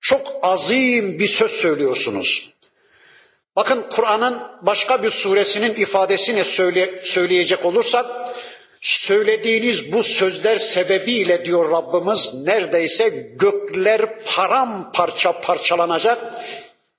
[0.00, 2.50] Çok azim bir söz söylüyorsunuz.
[3.56, 8.06] Bakın Kur'an'ın başka bir suresinin ifadesini söyle, söyleyecek olursak
[8.80, 13.08] söylediğiniz bu sözler sebebiyle diyor Rabbimiz neredeyse
[13.40, 16.18] gökler paramparça parçalanacak,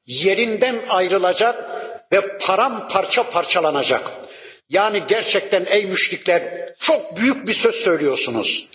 [0.05, 1.65] yerinden ayrılacak
[2.13, 4.24] ve paramparça parçalanacak.
[4.69, 8.65] Yani gerçekten ey müşrikler çok büyük bir söz söylüyorsunuz.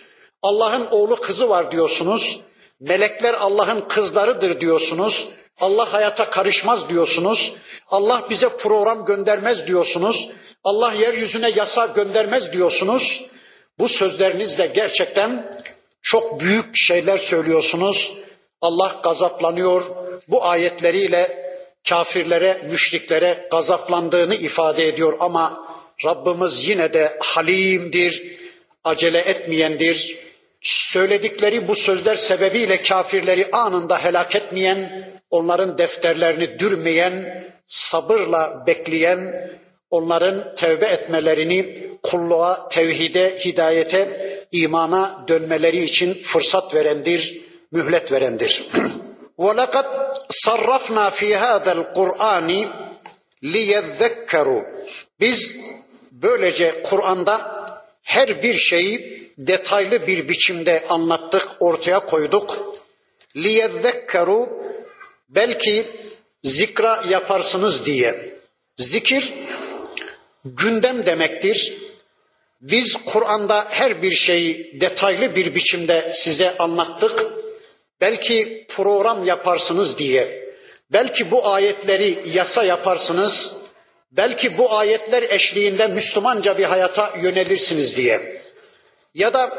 [0.43, 2.41] Allah'ın oğlu kızı var diyorsunuz.
[2.81, 5.29] Melekler Allah'ın kızlarıdır diyorsunuz.
[5.59, 7.53] Allah hayata karışmaz diyorsunuz.
[7.89, 10.29] Allah bize program göndermez diyorsunuz.
[10.65, 13.23] Allah yeryüzüne yasa göndermez diyorsunuz.
[13.79, 15.61] Bu sözlerinizle gerçekten
[16.03, 18.13] çok büyük şeyler söylüyorsunuz.
[18.61, 19.83] Allah gazaplanıyor.
[20.29, 21.51] Bu ayetleriyle
[21.89, 25.70] kafirlere, müşriklere gazaplandığını ifade ediyor ama
[26.06, 28.24] Rabbimiz yine de halimdir,
[28.84, 30.18] acele etmeyendir.
[30.62, 39.50] Söyledikleri bu sözler sebebiyle kafirleri anında helak etmeyen, onların defterlerini dürmeyen, sabırla bekleyen,
[39.90, 44.10] onların tevbe etmelerini kulluğa, tevhide, hidayete,
[44.52, 48.64] imana dönmeleri için fırsat verendir, mühlet verendir.
[49.38, 49.86] وَلَقَدْ
[50.46, 52.50] صَرَّفْنَا فِي هَذَا الْقُرْآنِ
[53.44, 54.64] لِيَذَّكَّرُوا
[55.20, 55.56] Biz
[56.20, 57.56] böylece Kur'an'da
[58.04, 62.76] her bir şeyi detaylı bir biçimde anlattık, ortaya koyduk.
[63.36, 64.48] لِيَذَّكَّرُوا
[65.30, 65.86] Belki
[66.44, 68.40] zikra yaparsınız diye.
[68.78, 69.34] Zikir
[70.46, 71.74] gündem demektir.
[72.62, 77.26] Biz Kur'an'da her bir şeyi detaylı bir biçimde size anlattık.
[78.02, 80.46] Belki program yaparsınız diye,
[80.94, 83.52] belki bu ayetleri yasa yaparsınız,
[84.13, 88.41] belki bu ayetler eşliğinde Müslümanca bir hayata yönelirsiniz diye.
[89.15, 89.51] Ya da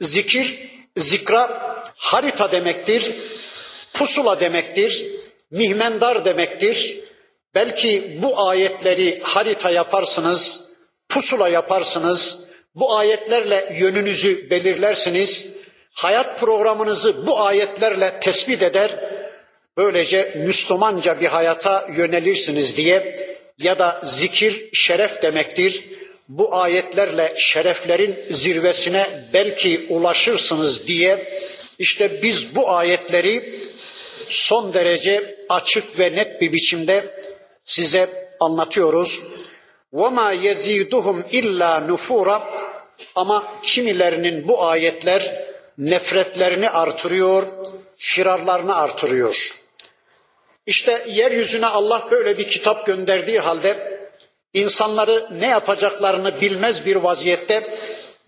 [0.00, 3.16] zikir, zikra harita demektir,
[3.94, 5.06] pusula demektir,
[5.50, 7.00] mihmendar demektir.
[7.54, 10.60] Belki bu ayetleri harita yaparsınız,
[11.08, 12.38] pusula yaparsınız,
[12.74, 15.46] bu ayetlerle yönünüzü belirlersiniz,
[15.94, 19.00] hayat programınızı bu ayetlerle tespit eder,
[19.76, 25.83] böylece Müslümanca bir hayata yönelirsiniz diye ya da zikir şeref demektir.
[26.27, 31.27] Bu ayetlerle şereflerin zirvesine belki ulaşırsınız diye
[31.79, 33.59] işte biz bu ayetleri
[34.29, 37.05] son derece açık ve net bir biçimde
[37.65, 38.09] size
[38.39, 39.19] anlatıyoruz.
[39.93, 42.43] وَمَا يَزِيدُهُمْ illa nufura
[43.15, 45.45] Ama kimilerinin bu ayetler
[45.77, 47.43] nefretlerini artırıyor,
[47.97, 49.56] firarlarını artırıyor.
[50.68, 53.98] İşte yeryüzüne Allah böyle bir kitap gönderdiği halde
[54.52, 57.66] insanları ne yapacaklarını bilmez bir vaziyette,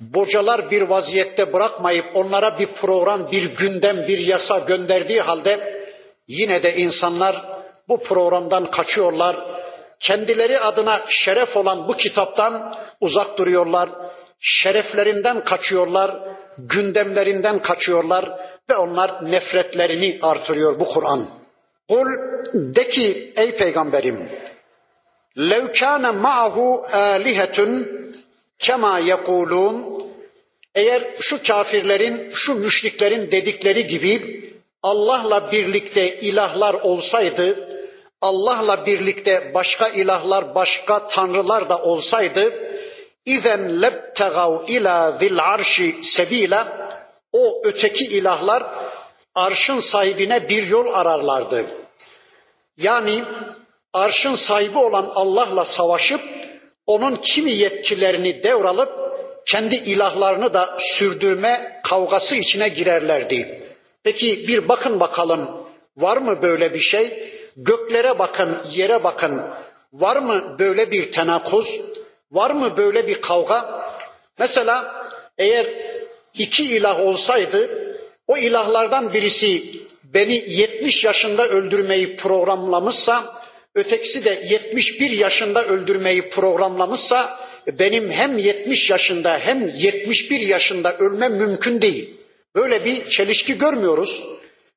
[0.00, 5.84] bocalar bir vaziyette bırakmayıp onlara bir program, bir gündem, bir yasa gönderdiği halde
[6.28, 7.36] yine de insanlar
[7.88, 9.36] bu programdan kaçıyorlar.
[10.00, 13.90] Kendileri adına şeref olan bu kitaptan uzak duruyorlar.
[14.40, 16.10] Şereflerinden kaçıyorlar,
[16.58, 18.24] gündemlerinden kaçıyorlar
[18.70, 21.39] ve onlar nefretlerini artırıyor bu Kur'an.
[21.90, 22.08] Kul
[22.76, 23.06] de ki
[23.42, 24.18] ey peygamberim
[25.50, 27.72] lev kana ma'hu alihetun
[28.58, 29.76] kema yekulun
[30.74, 34.40] eğer şu kafirlerin, şu müşriklerin dedikleri gibi
[34.82, 37.68] Allah'la birlikte ilahlar olsaydı,
[38.20, 42.52] Allah'la birlikte başka ilahlar, başka tanrılar da olsaydı,
[43.26, 46.90] izen lebtegav ila zil arşi sebila,
[47.32, 48.62] o öteki ilahlar
[49.34, 51.66] arşın sahibine bir yol ararlardı.
[52.76, 53.24] Yani
[53.92, 56.20] arşın sahibi olan Allah'la savaşıp
[56.86, 58.90] onun kimi yetkilerini devralıp
[59.46, 63.62] kendi ilahlarını da sürdürme kavgası içine girerlerdi.
[64.04, 65.66] Peki bir bakın bakalım
[65.96, 67.32] var mı böyle bir şey?
[67.56, 69.42] Göklere bakın, yere bakın.
[69.92, 71.66] Var mı böyle bir tenakuz?
[72.32, 73.84] Var mı böyle bir kavga?
[74.38, 75.06] Mesela
[75.38, 75.66] eğer
[76.34, 77.79] iki ilah olsaydı
[78.30, 79.62] o ilahlardan birisi
[80.14, 83.40] beni 70 yaşında öldürmeyi programlamışsa
[83.74, 87.38] ötekisi de 71 yaşında öldürmeyi programlamışsa
[87.78, 92.10] benim hem 70 yaşında hem 71 yaşında ölmem mümkün değil.
[92.54, 94.22] Böyle bir çelişki görmüyoruz.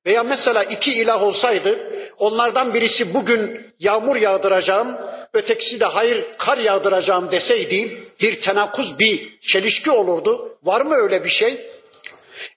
[0.05, 1.79] Veya mesela iki ilah olsaydı
[2.17, 4.97] onlardan birisi bugün yağmur yağdıracağım,
[5.33, 10.57] ötekisi de hayır kar yağdıracağım deseydi bir tenakuz, bir çelişki olurdu.
[10.63, 11.72] Var mı öyle bir şey?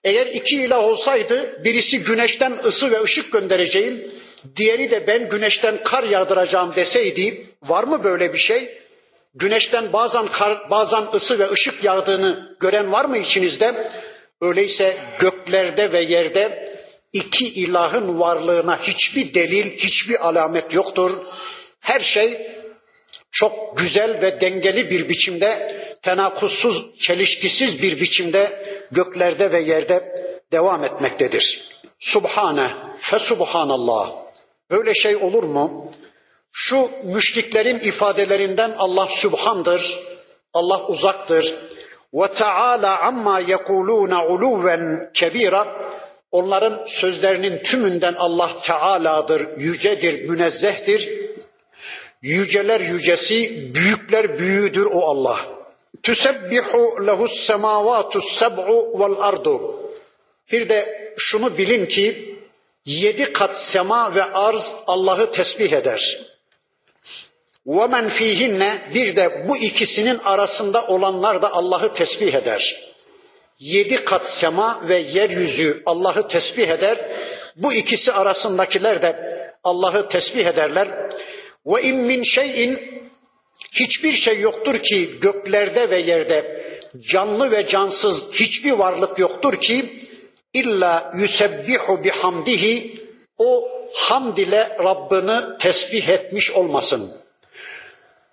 [0.03, 4.11] Eğer iki ilah olsaydı birisi güneşten ısı ve ışık göndereceğim,
[4.55, 8.77] diğeri de ben güneşten kar yağdıracağım deseydi var mı böyle bir şey?
[9.35, 13.91] Güneşten bazen kar, bazen ısı ve ışık yağdığını gören var mı içinizde?
[14.41, 16.73] Öyleyse göklerde ve yerde
[17.13, 21.11] iki ilahın varlığına hiçbir delil, hiçbir alamet yoktur.
[21.81, 22.47] Her şey
[23.31, 30.11] çok güzel ve dengeli bir biçimde, tenakuzsuz, çelişkisiz bir biçimde göklerde ve yerde
[30.51, 31.71] devam etmektedir.
[31.99, 32.71] Subhane,
[33.01, 34.11] fe subhanallah.
[34.71, 35.91] Böyle şey olur mu?
[36.51, 39.99] Şu müşriklerin ifadelerinden Allah subhandır,
[40.53, 41.55] Allah uzaktır.
[42.13, 45.87] Ve Teala amma yekuluna uluven kebira.
[46.31, 51.09] Onların sözlerinin tümünden Allah Teala'dır, yücedir, münezzehtir.
[52.21, 55.56] Yüceler yücesi, büyükler büyüğüdür o Allah.
[56.03, 59.55] Tüsebbihu lehus semavatu seb'u vel ardu.
[60.51, 62.35] Bir de şunu bilin ki
[62.85, 66.17] yedi kat sema ve arz Allah'ı tesbih eder.
[67.67, 72.75] Ve men fihinne bir de bu ikisinin arasında olanlar da Allah'ı tesbih eder.
[73.59, 76.97] Yedi kat sema ve yeryüzü Allah'ı tesbih eder.
[77.55, 79.15] Bu ikisi arasındakiler de
[79.63, 80.87] Allah'ı tesbih ederler.
[81.65, 82.79] Ve in min şeyin
[83.71, 86.67] Hiçbir şey yoktur ki göklerde ve yerde
[87.11, 90.07] canlı ve cansız hiçbir varlık yoktur ki
[90.53, 93.01] illa yusebbihu bihamdihi
[93.37, 97.11] o hamd ile Rabbini tesbih etmiş olmasın.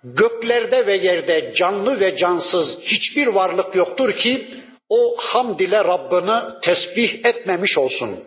[0.03, 4.47] Göklerde ve yerde canlı ve cansız hiçbir varlık yoktur ki
[4.89, 8.19] o hamd ile Rabbini tesbih etmemiş olsun.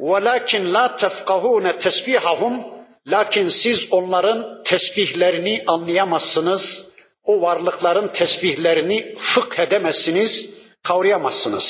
[0.00, 2.64] Velakin la tefkahune tesbihahum
[3.06, 6.90] Lakin siz onların tesbihlerini anlayamazsınız.
[7.24, 10.50] o varlıkların tesbihlerini fıkh edemezsiniz,
[10.82, 11.64] kavrayamazsınız.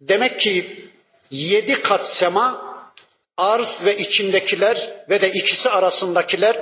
[0.00, 0.84] Demek ki
[1.30, 2.76] yedi kat sema,
[3.36, 4.78] arz ve içindekiler
[5.10, 6.56] ve de ikisi arasındakiler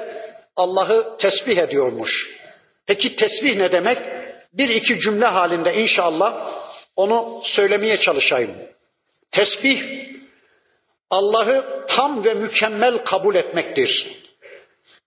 [0.57, 2.31] Allah'ı tesbih ediyormuş.
[2.87, 3.99] Peki tesbih ne demek?
[4.53, 6.61] Bir iki cümle halinde inşallah
[6.97, 8.51] onu söylemeye çalışayım.
[9.31, 10.09] Tesbih
[11.11, 14.23] Allah'ı tam ve mükemmel kabul etmektir.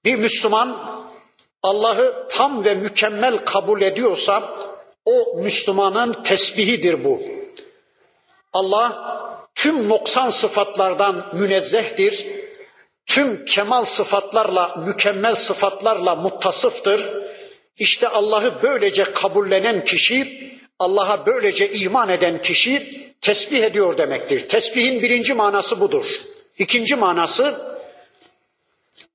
[0.06, 0.98] Bir Müslüman
[1.64, 4.50] Allah'ı tam ve mükemmel kabul ediyorsa
[5.06, 7.22] o Müslümanın tesbihidir bu.
[8.54, 9.18] Allah
[9.56, 12.26] tüm noksan sıfatlardan münezzehtir.
[13.06, 17.28] Tüm kemal sıfatlarla, mükemmel sıfatlarla muttasıftır.
[17.78, 24.47] İşte Allah'ı böylece kabullenen kişi, Allah'a böylece iman eden kişi tesbih ediyor demektir.
[24.47, 26.05] Tesbihin birinci manası budur.
[26.57, 27.61] İkinci manası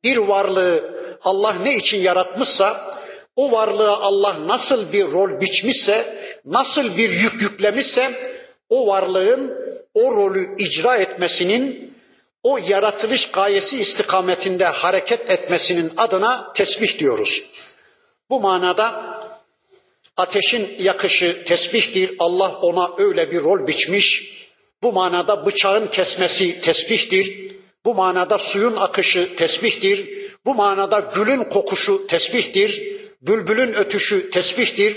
[0.04, 2.98] bir varlığı Allah ne için yaratmışsa
[3.36, 8.32] o varlığa Allah nasıl bir rol biçmişse, nasıl bir yük yüklemişse
[8.68, 9.62] o varlığın
[9.94, 11.94] o rolü icra etmesinin,
[12.42, 17.42] o yaratılış gayesi istikametinde hareket etmesinin adına tesbih diyoruz.
[18.30, 19.21] Bu manada
[20.16, 22.10] ateşin yakışı tesbihtir.
[22.18, 24.32] Allah ona öyle bir rol biçmiş.
[24.82, 27.52] Bu manada bıçağın kesmesi tesbihtir.
[27.84, 30.08] Bu manada suyun akışı tesbihtir.
[30.46, 32.82] Bu manada gülün kokuşu tesbihtir.
[33.22, 34.96] Bülbülün ötüşü tesbihtir.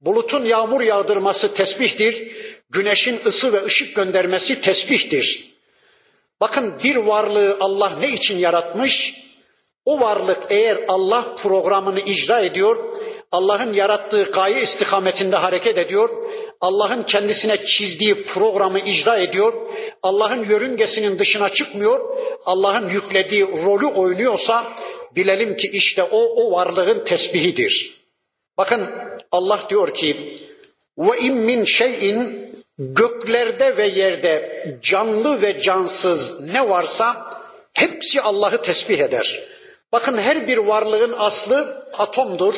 [0.00, 2.32] Bulutun yağmur yağdırması tesbihtir.
[2.70, 5.48] Güneşin ısı ve ışık göndermesi tesbihtir.
[6.40, 9.14] Bakın bir varlığı Allah ne için yaratmış?
[9.84, 12.96] O varlık eğer Allah programını icra ediyor,
[13.32, 16.08] Allah'ın yarattığı gaye istikametinde hareket ediyor,
[16.60, 19.52] Allah'ın kendisine çizdiği programı icra ediyor,
[20.02, 22.00] Allah'ın yörüngesinin dışına çıkmıyor,
[22.44, 24.72] Allah'ın yüklediği rolü oynuyorsa
[25.16, 27.98] bilelim ki işte o o varlığın tesbihidir.
[28.58, 28.86] Bakın
[29.32, 30.36] Allah diyor ki
[30.98, 32.48] ve in min şeyin
[32.78, 37.38] göklerde ve yerde canlı ve cansız ne varsa
[37.72, 39.40] hepsi Allah'ı tesbih eder.
[39.92, 42.54] Bakın her bir varlığın aslı atomdur.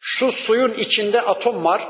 [0.00, 1.88] Şu suyun içinde atom var.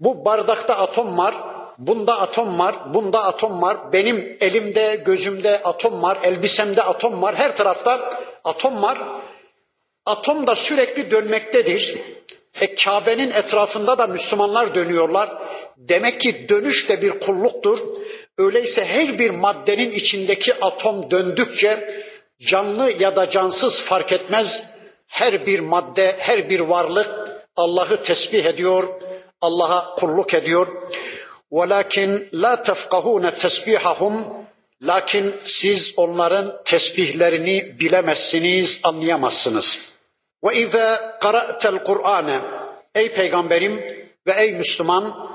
[0.00, 1.34] Bu bardakta atom var.
[1.78, 3.92] Bunda atom var, bunda atom var.
[3.92, 7.34] Benim elimde, gözümde atom var, elbisemde atom var.
[7.34, 8.98] Her tarafta atom var.
[10.06, 11.98] Atom da sürekli dönmektedir.
[12.60, 15.30] E Kabe'nin etrafında da Müslümanlar dönüyorlar.
[15.76, 17.78] Demek ki dönüş de bir kulluktur.
[18.38, 22.04] Öyleyse her bir maddenin içindeki atom döndükçe
[22.50, 24.62] canlı ya da cansız fark etmez
[25.12, 27.10] her bir madde, her bir varlık
[27.56, 28.84] Allah'ı tesbih ediyor,
[29.40, 30.66] Allah'a kulluk ediyor.
[31.52, 34.26] Velakin la tefkahune tesbihahum
[34.82, 39.66] lakin siz onların tesbihlerini bilemezsiniz, anlayamazsınız.
[40.44, 42.40] Ve izâ kara'tel Kur'ane
[42.94, 43.76] Ey peygamberim
[44.26, 45.28] ve ey Müslüman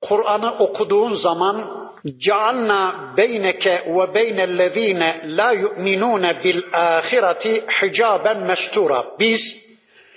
[0.00, 9.04] Kur'an'ı okuduğun zaman cealna beyneke ve beynellezine la yu'minune bil ahireti hicaben mestura.
[9.18, 9.56] Biz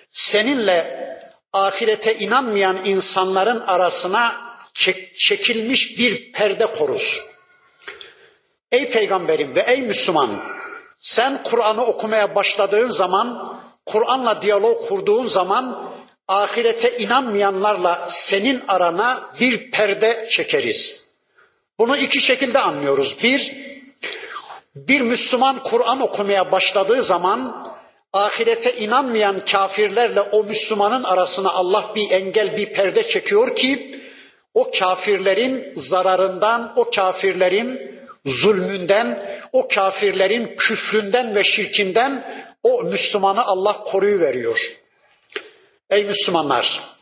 [0.10, 1.06] seninle
[1.54, 4.36] ahirete inanmayan insanların arasına
[5.28, 7.22] çekilmiş bir perde koruz.
[8.72, 10.42] Ey peygamberim ve ey Müslüman
[11.00, 15.94] sen Kur'an'ı okumaya başladığın zaman, Kur'an'la diyalog kurduğun zaman
[16.28, 21.05] ahirete inanmayanlarla senin arana bir perde çekeriz.
[21.80, 23.16] Bunu iki şekilde anlıyoruz.
[23.24, 23.52] Bir,
[24.76, 27.66] bir Müslüman Kur'an okumaya başladığı zaman
[28.14, 34.02] ahirete inanmayan kafirlerle o Müslümanın arasına Allah bir engel, bir perde çekiyor ki
[34.54, 37.96] o kafirlerin zararından, o kafirlerin
[38.26, 42.24] zulmünden, o kafirlerin küfründen ve şirkinden
[42.64, 44.60] o Müslümanı Allah koruyuveriyor.
[45.90, 46.95] Ey Müslümanlar!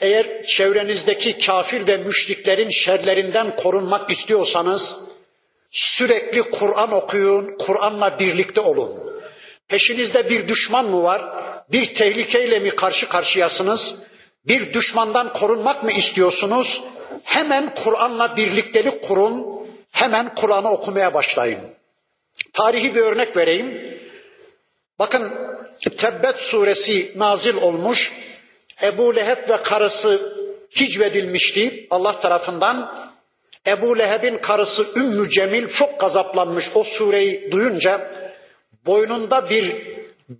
[0.00, 4.96] Eğer çevrenizdeki kafir ve müşriklerin şerlerinden korunmak istiyorsanız
[5.70, 8.90] sürekli Kur'an okuyun, Kur'an'la birlikte olun.
[9.68, 11.22] Peşinizde bir düşman mı var?
[11.72, 13.94] Bir tehlikeyle mi karşı karşıyasınız?
[14.46, 16.82] Bir düşmandan korunmak mı istiyorsunuz?
[17.24, 19.46] Hemen Kur'an'la birliktelik kurun.
[19.90, 21.60] Hemen Kur'an'ı okumaya başlayın.
[22.52, 23.98] Tarihi bir örnek vereyim.
[24.98, 25.32] Bakın
[25.98, 28.12] Tebbet suresi nazil olmuş.
[28.82, 30.36] Ebu Leheb ve karısı
[30.80, 33.06] hicvedilmişti Allah tarafından.
[33.66, 38.10] Ebu Leheb'in karısı Ümmü Cemil çok gazaplanmış o sureyi duyunca
[38.86, 39.76] boynunda bir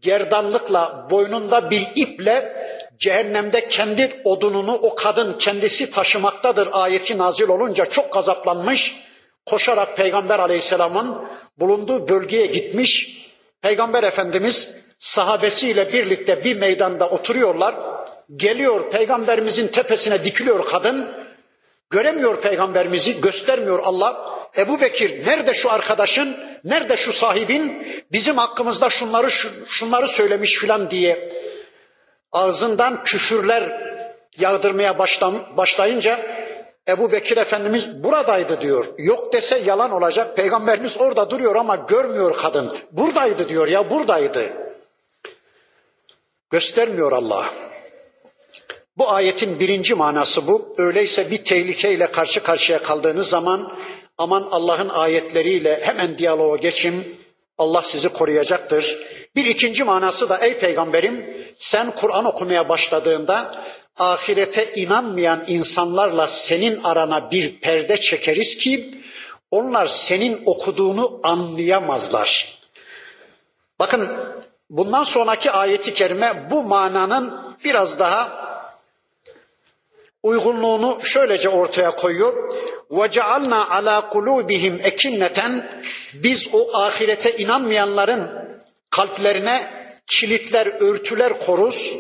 [0.02, 2.56] gerdanlıkla, boynunda bir iple
[2.98, 8.94] cehennemde kendi odununu o kadın kendisi taşımaktadır ayeti nazil olunca çok gazaplanmış.
[9.46, 11.24] Koşarak Peygamber Aleyhisselam'ın
[11.58, 13.16] bulunduğu bölgeye gitmiş.
[13.62, 14.68] Peygamber Efendimiz
[14.98, 17.74] sahabesiyle birlikte bir meydanda oturuyorlar.
[18.36, 21.26] Geliyor peygamberimizin tepesine dikiliyor kadın.
[21.90, 24.38] Göremiyor peygamberimizi, göstermiyor Allah.
[24.56, 29.30] Ebu Bekir nerede şu arkadaşın, nerede şu sahibin, bizim hakkımızda şunları
[29.66, 31.32] şunları söylemiş filan diye
[32.32, 33.80] ağzından küfürler
[34.38, 34.98] yağdırmaya
[35.56, 36.20] başlayınca
[36.88, 38.86] Ebu Bekir Efendimiz buradaydı diyor.
[38.98, 40.36] Yok dese yalan olacak.
[40.36, 42.78] Peygamberimiz orada duruyor ama görmüyor kadın.
[42.92, 44.52] Buradaydı diyor ya buradaydı.
[46.50, 47.52] Göstermiyor Allah.
[48.98, 50.74] Bu ayetin birinci manası bu.
[50.78, 53.72] Öyleyse bir tehlikeyle karşı karşıya kaldığınız zaman
[54.18, 57.16] aman Allah'ın ayetleriyle hemen diyaloğa geçin.
[57.58, 58.98] Allah sizi koruyacaktır.
[59.36, 61.26] Bir ikinci manası da ey peygamberim
[61.58, 63.64] sen Kur'an okumaya başladığında
[63.96, 68.94] ahirete inanmayan insanlarla senin arana bir perde çekeriz ki
[69.50, 72.58] onlar senin okuduğunu anlayamazlar.
[73.78, 74.16] Bakın
[74.70, 78.45] bundan sonraki ayeti kerime bu mananın biraz daha
[80.23, 82.33] uygunluğunu şöylece ortaya koyuyor.
[82.91, 85.63] وَجَعَلْنَا عَلَى قُلُوبِهِمْ اَكِنَّةً
[86.13, 88.31] Biz o ahirete inanmayanların
[88.89, 89.81] kalplerine
[90.11, 91.93] kilitler, örtüler koruz.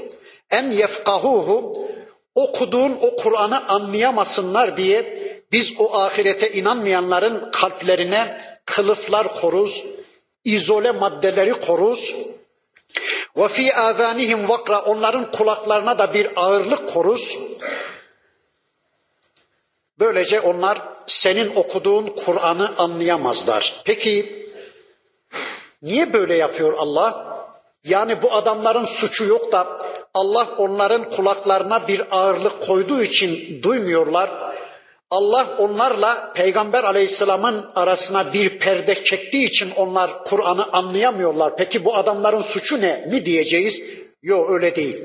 [0.51, 1.87] En yefkahuhu
[2.35, 9.83] okuduğun o Kur'an'ı anlayamasınlar diye biz o ahirete inanmayanların kalplerine kılıflar koruz,
[10.45, 12.15] izole maddeleri koruz.
[13.37, 17.21] Ve fi azanihim vakra onların kulaklarına da bir ağırlık koruz.
[20.00, 23.74] Böylece onlar senin okuduğun Kur'an'ı anlayamazlar.
[23.84, 24.46] Peki
[25.82, 27.36] niye böyle yapıyor Allah?
[27.84, 29.66] Yani bu adamların suçu yok da
[30.14, 34.30] Allah onların kulaklarına bir ağırlık koyduğu için duymuyorlar.
[35.10, 41.56] Allah onlarla Peygamber Aleyhisselam'ın arasına bir perde çektiği için onlar Kur'an'ı anlayamıyorlar.
[41.56, 43.74] Peki bu adamların suçu ne mi diyeceğiz?
[44.22, 44.96] Yok öyle değil.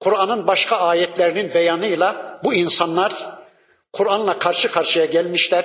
[0.00, 3.33] Kur'an'ın başka ayetlerinin beyanıyla bu insanlar
[3.96, 5.64] Kur'an'la karşı karşıya gelmişler.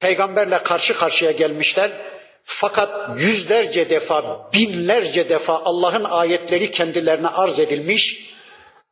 [0.00, 1.90] Peygamberle karşı karşıya gelmişler.
[2.44, 8.26] Fakat yüzlerce defa, binlerce defa Allah'ın ayetleri kendilerine arz edilmiş.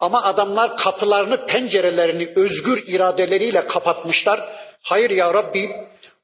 [0.01, 4.41] Ama adamlar kapılarını, pencerelerini özgür iradeleriyle kapatmışlar.
[4.83, 5.71] Hayır ya Rabbi,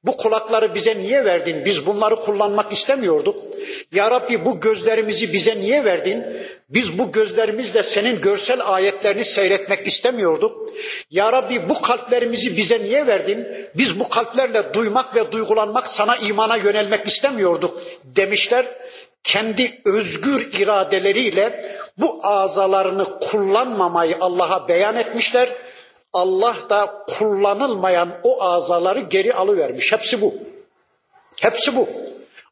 [0.04, 1.64] bu kulakları bize niye verdin?
[1.64, 3.49] Biz bunları kullanmak istemiyorduk.
[3.92, 6.24] Ya Rabbi bu gözlerimizi bize niye verdin?
[6.70, 10.70] Biz bu gözlerimizle senin görsel ayetlerini seyretmek istemiyorduk.
[11.10, 13.46] Ya Rabbi bu kalplerimizi bize niye verdin?
[13.74, 18.66] Biz bu kalplerle duymak ve duygulanmak, sana imana yönelmek istemiyorduk demişler.
[19.24, 25.48] Kendi özgür iradeleriyle bu azalarını kullanmamayı Allah'a beyan etmişler.
[26.12, 29.92] Allah da kullanılmayan o azaları geri alıvermiş.
[29.92, 30.34] Hepsi bu.
[31.40, 31.88] Hepsi bu.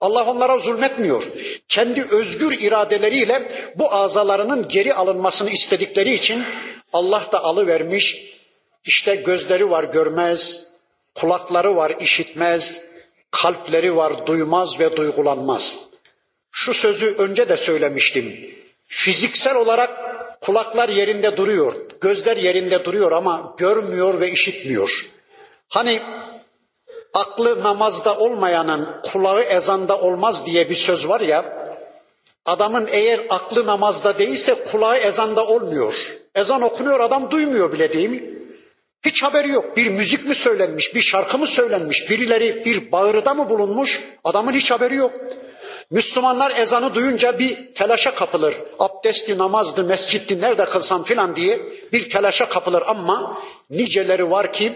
[0.00, 1.24] Allah onlara zulmetmiyor.
[1.68, 6.44] Kendi özgür iradeleriyle bu azalarının geri alınmasını istedikleri için
[6.92, 8.16] Allah da alıvermiş.
[8.84, 10.40] İşte gözleri var görmez,
[11.14, 12.80] kulakları var işitmez,
[13.30, 15.78] kalpleri var duymaz ve duygulanmaz.
[16.52, 18.54] Şu sözü önce de söylemiştim.
[18.86, 19.90] Fiziksel olarak
[20.40, 24.90] kulaklar yerinde duruyor, gözler yerinde duruyor ama görmüyor ve işitmiyor.
[25.68, 26.02] Hani
[27.14, 31.44] aklı namazda olmayanın kulağı ezanda olmaz diye bir söz var ya,
[32.44, 35.94] adamın eğer aklı namazda değilse kulağı ezanda olmuyor.
[36.34, 38.22] Ezan okunuyor adam duymuyor bile değil mi?
[39.04, 39.76] Hiç haberi yok.
[39.76, 44.00] Bir müzik mi söylenmiş, bir şarkı mı söylenmiş, birileri bir bağırıda mı bulunmuş?
[44.24, 45.12] Adamın hiç haberi yok.
[45.90, 48.54] Müslümanlar ezanı duyunca bir telaşa kapılır.
[48.78, 51.60] Abdesti, namazdı, mescitti nerede kılsam filan diye
[51.92, 53.38] bir telaşa kapılır ama
[53.70, 54.72] niceleri var ki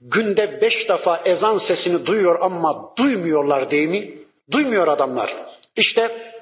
[0.00, 4.10] günde beş defa ezan sesini duyuyor ama duymuyorlar değil mi?
[4.50, 5.36] Duymuyor adamlar.
[5.76, 6.32] İşte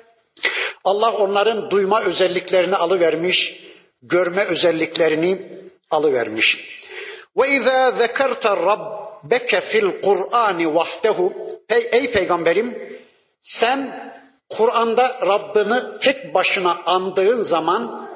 [0.84, 3.60] Allah onların duyma özelliklerini alıvermiş,
[4.02, 5.42] görme özelliklerini
[5.90, 6.58] alıvermiş.
[7.36, 11.32] Ve izâ zekerte rabbeke fil Kur'ani vahdehu
[11.68, 12.98] Ey peygamberim
[13.40, 14.10] sen
[14.48, 18.08] Kur'an'da Rabbini tek başına andığın zaman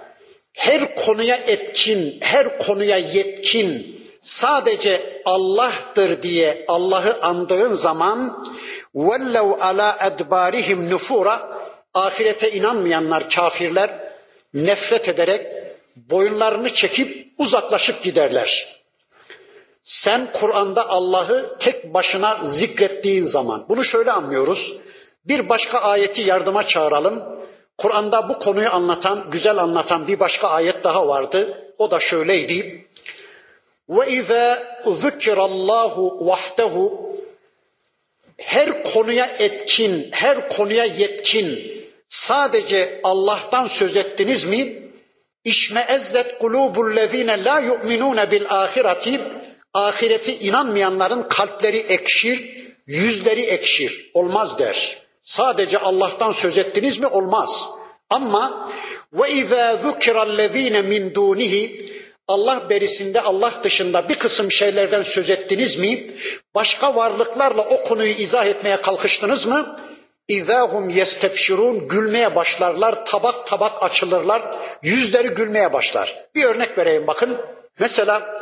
[0.55, 3.98] her konuya etkin, her konuya yetkin,
[4.29, 8.45] sadece Allah'tır diye Allah'ı andığın zaman
[8.95, 11.49] vellev ala edbarihim nufura
[11.95, 13.91] ahirete inanmayanlar kafirler
[14.55, 15.47] nefret ederek
[15.97, 18.79] boyunlarını çekip uzaklaşıp giderler.
[19.83, 24.77] Sen Kur'an'da Allah'ı tek başına zikrettiğin zaman bunu şöyle anlıyoruz.
[25.25, 27.23] Bir başka ayeti yardıma çağıralım.
[27.79, 31.65] Kur'an'da bu konuyu anlatan, güzel anlatan bir başka ayet daha vardı.
[31.79, 32.87] O da şöyleydi.
[33.89, 37.09] Ve izâ zükirallahu vahdehu
[38.39, 41.79] her konuya etkin, her konuya yetkin,
[42.09, 44.83] sadece Allah'tan söz ettiniz mi?
[45.45, 49.21] İşmeezzet kulubullezine la yu'minune bil ahireti
[49.75, 54.11] ahireti inanmayanların kalpleri ekşir, yüzleri ekşir.
[54.15, 54.99] Olmaz der.
[55.23, 57.07] Sadece Allah'tan söz ettiniz mi?
[57.07, 57.51] Olmaz.
[58.11, 58.73] Ama
[59.13, 61.88] ve izâ zukirallezîne min dûnihi
[62.29, 66.11] Allah berisinde Allah dışında bir kısım şeylerden söz ettiniz mi?
[66.55, 69.77] Başka varlıklarla o konuyu izah etmeye kalkıştınız mı?
[70.29, 74.43] İzahum yestebşirun gülmeye başlarlar, tabak tabak açılırlar,
[74.83, 76.17] yüzleri gülmeye başlar.
[76.35, 77.37] Bir örnek vereyim bakın.
[77.81, 78.39] Mesela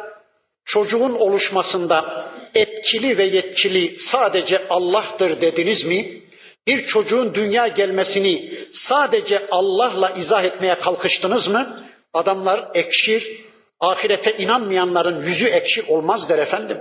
[0.64, 6.20] çocuğun oluşmasında etkili ve yetkili sadece Allah'tır dediniz mi?
[6.66, 11.80] Bir çocuğun dünya gelmesini sadece Allah'la izah etmeye kalkıştınız mı?
[12.12, 13.45] Adamlar ekşir,
[13.80, 16.78] ahirete inanmayanların yüzü ekşir olmaz der efendim.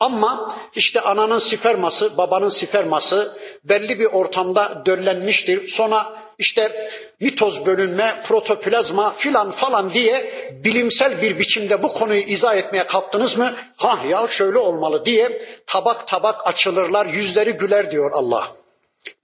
[0.00, 5.68] Ama işte ananın sperması, babanın sperması belli bir ortamda döllenmiştir.
[5.68, 6.06] Sonra
[6.38, 6.90] işte
[7.20, 10.32] mitoz bölünme, protoplazma filan falan diye
[10.64, 13.56] bilimsel bir biçimde bu konuyu izah etmeye kalktınız mı?
[13.76, 18.48] Ha ya şöyle olmalı diye tabak tabak açılırlar, yüzleri güler diyor Allah.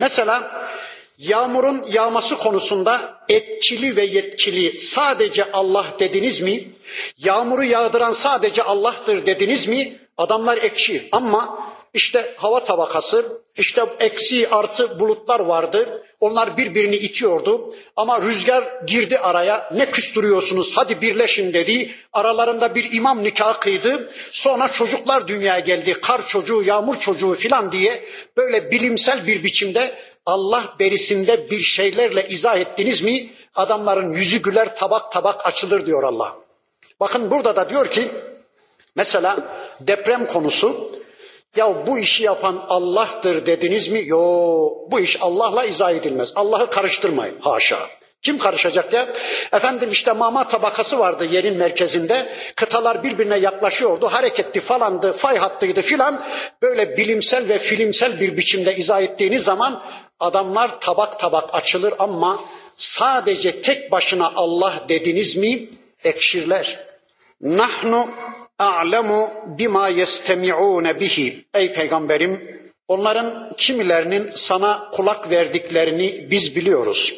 [0.01, 0.68] Mesela
[1.19, 6.65] yağmurun yağması konusunda etkili ve yetkili sadece Allah dediniz mi?
[7.19, 9.97] Yağmuru yağdıran sadece Allah'tır dediniz mi?
[10.17, 11.59] Adamlar ekşi ama
[11.95, 16.03] işte hava tabakası, işte eksi artı bulutlar vardı.
[16.21, 17.75] Onlar birbirini itiyordu.
[17.97, 19.69] Ama rüzgar girdi araya.
[19.75, 21.95] Ne küstürüyorsunuz hadi birleşin dedi.
[22.12, 24.11] Aralarında bir imam nikahı kıydı.
[24.33, 25.93] Sonra çocuklar dünyaya geldi.
[26.03, 28.05] Kar çocuğu, yağmur çocuğu filan diye
[28.37, 29.95] böyle bilimsel bir biçimde
[30.27, 33.31] Allah berisinde bir şeylerle izah ettiniz mi?
[33.55, 36.37] Adamların yüzü güler tabak tabak açılır diyor Allah.
[37.01, 38.11] Bakın burada da diyor ki
[38.97, 39.39] mesela
[39.81, 40.91] deprem konusu
[41.57, 44.03] ya bu işi yapan Allah'tır dediniz mi?
[44.07, 44.18] Yo
[44.91, 46.33] bu iş Allah'la izah edilmez.
[46.35, 47.41] Allah'ı karıştırmayın.
[47.41, 47.89] Haşa.
[48.25, 49.09] Kim karışacak ya?
[49.53, 52.29] Efendim işte mama tabakası vardı yerin merkezinde.
[52.57, 54.07] Kıtalar birbirine yaklaşıyordu.
[54.07, 56.25] Hareketti falandı, fay hattıydı filan.
[56.62, 59.83] Böyle bilimsel ve filmsel bir biçimde izah ettiğiniz zaman
[60.21, 62.45] adamlar tabak tabak açılır ama
[62.77, 65.69] sadece tek başına Allah dediniz mi
[66.05, 66.79] ekşirler.
[67.41, 68.09] Nahnu
[68.59, 71.45] a'lemu bima yestemi'un bihi.
[71.55, 77.15] Ey peygamberim onların kimilerinin sana kulak verdiklerini biz biliyoruz.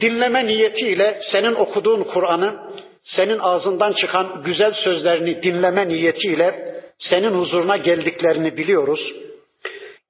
[0.00, 2.54] Dinleme niyetiyle senin okuduğun Kur'an'ı,
[3.02, 9.12] senin ağzından çıkan güzel sözlerini dinleme niyetiyle senin huzuruna geldiklerini biliyoruz.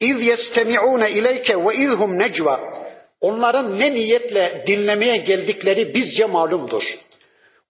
[0.00, 2.60] İz yestemi'une ileyke ve izhum necva.
[3.20, 6.82] Onların ne niyetle dinlemeye geldikleri bizce malumdur.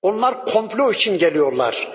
[0.02, 1.88] Onlar komplo için geliyorlar.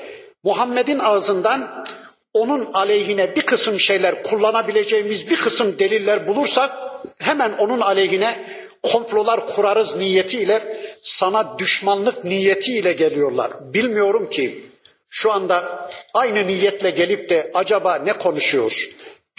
[0.44, 1.86] Muhammed'in ağzından
[2.34, 6.72] onun aleyhine bir kısım şeyler kullanabileceğimiz bir kısım deliller bulursak
[7.20, 13.52] hemen onun aleyhine komplolar kurarız niyetiyle sana düşmanlık niyetiyle geliyorlar.
[13.74, 14.66] Bilmiyorum ki
[15.10, 18.74] şu anda aynı niyetle gelip de acaba ne konuşuyor?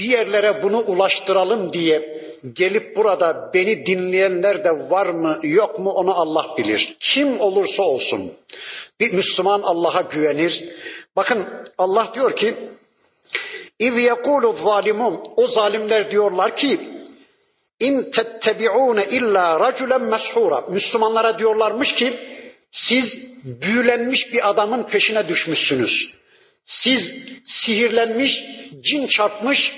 [0.01, 2.21] Bir yerlere bunu ulaştıralım diye
[2.53, 6.97] gelip burada beni dinleyenler de var mı yok mu onu Allah bilir.
[7.01, 8.33] Kim olursa olsun
[9.01, 10.65] bir Müslüman Allah'a güvenir.
[11.17, 11.47] Bakın
[11.79, 12.55] Allah diyor ki
[13.79, 16.81] İz yekulu zalimun o zalimler diyorlar ki
[17.81, 20.61] in tettebi'une illa raculen meshura.
[20.61, 22.17] Müslümanlara diyorlarmış ki
[22.71, 26.11] siz büyülenmiş bir adamın peşine düşmüşsünüz.
[26.65, 28.33] Siz sihirlenmiş,
[28.81, 29.73] cin çarpmış,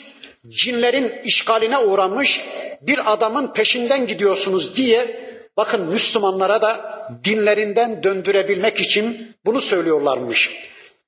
[0.48, 2.40] cinlerin işgaline uğramış
[2.80, 10.50] bir adamın peşinden gidiyorsunuz diye bakın Müslümanlara da dinlerinden döndürebilmek için bunu söylüyorlarmış.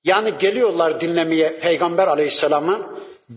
[0.05, 2.87] Yani geliyorlar dinlemeye Peygamber Aleyhisselam'ı,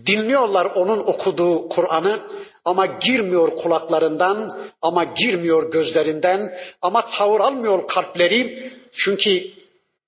[0.06, 2.20] dinliyorlar onun okuduğu Kur'an'ı
[2.64, 8.72] ama girmiyor kulaklarından, ama girmiyor gözlerinden, ama tavır almıyor kalpleri.
[8.92, 9.42] Çünkü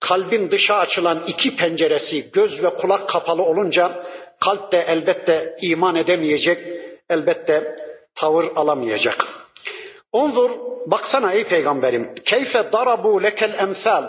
[0.00, 4.04] kalbin dışa açılan iki penceresi göz ve kulak kapalı olunca
[4.39, 6.59] kalp de elbette iman edemeyecek,
[7.09, 7.75] elbette
[8.15, 9.27] tavır alamayacak.
[10.11, 10.51] Ondur,
[10.87, 12.15] baksana ey peygamberim.
[12.25, 14.03] Keyfe darabu lekel emsal.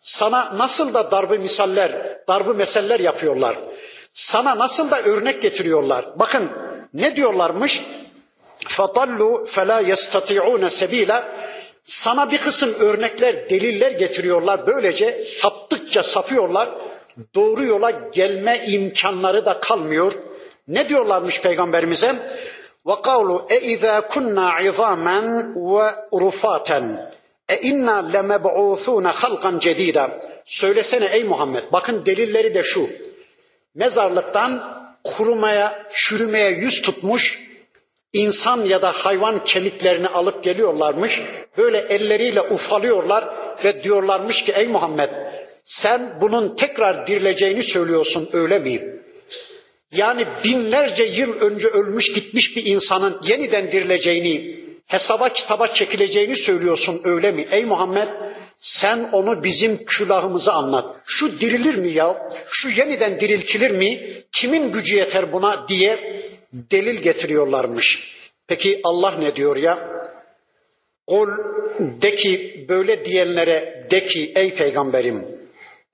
[0.00, 3.56] Sana nasıl da darbe misaller, darbe meseller yapıyorlar.
[4.12, 6.04] Sana nasıl da örnek getiriyorlar.
[6.18, 6.50] Bakın
[6.94, 7.82] ne diyorlarmış?
[8.76, 11.22] فَضَلُّوا فَلَا يَسْتَطِعُونَ سَب۪يلًا
[11.84, 14.66] Sana bir kısım örnekler, deliller getiriyorlar.
[14.66, 16.68] Böylece saptıkça sapıyorlar.
[17.35, 20.13] Doğru yola gelme imkanları da kalmıyor.
[20.67, 22.15] Ne diyorlarmış peygamberimize?
[22.87, 27.11] Ve kavlu e izâ kunna izamen ve rufaten
[27.49, 30.11] e inna lemeb'ûthûne halkan cedîdâ.
[30.45, 31.63] Söylesene ey Muhammed.
[31.73, 32.89] Bakın delilleri de şu.
[33.75, 37.39] Mezarlıktan kurumaya, çürümeye yüz tutmuş
[38.13, 41.21] insan ya da hayvan kemiklerini alıp geliyorlarmış.
[41.57, 43.25] Böyle elleriyle ufalıyorlar
[43.63, 45.09] ve diyorlarmış ki ey Muhammed
[45.67, 48.81] sen bunun tekrar dirileceğini söylüyorsun öyle mi?
[49.91, 57.31] Yani binlerce yıl önce ölmüş gitmiş bir insanın yeniden dirileceğini, hesaba kitaba çekileceğini söylüyorsun öyle
[57.31, 57.47] mi?
[57.51, 58.07] Ey Muhammed
[58.57, 60.95] sen onu bizim külahımıza anlat.
[61.05, 62.29] Şu dirilir mi ya?
[62.51, 63.99] Şu yeniden diriltilir mi?
[64.31, 68.13] Kimin gücü yeter buna diye delil getiriyorlarmış.
[68.47, 69.89] Peki Allah ne diyor ya?
[71.07, 71.27] Kul
[72.01, 75.36] de ki böyle diyenlere de ki ey peygamberim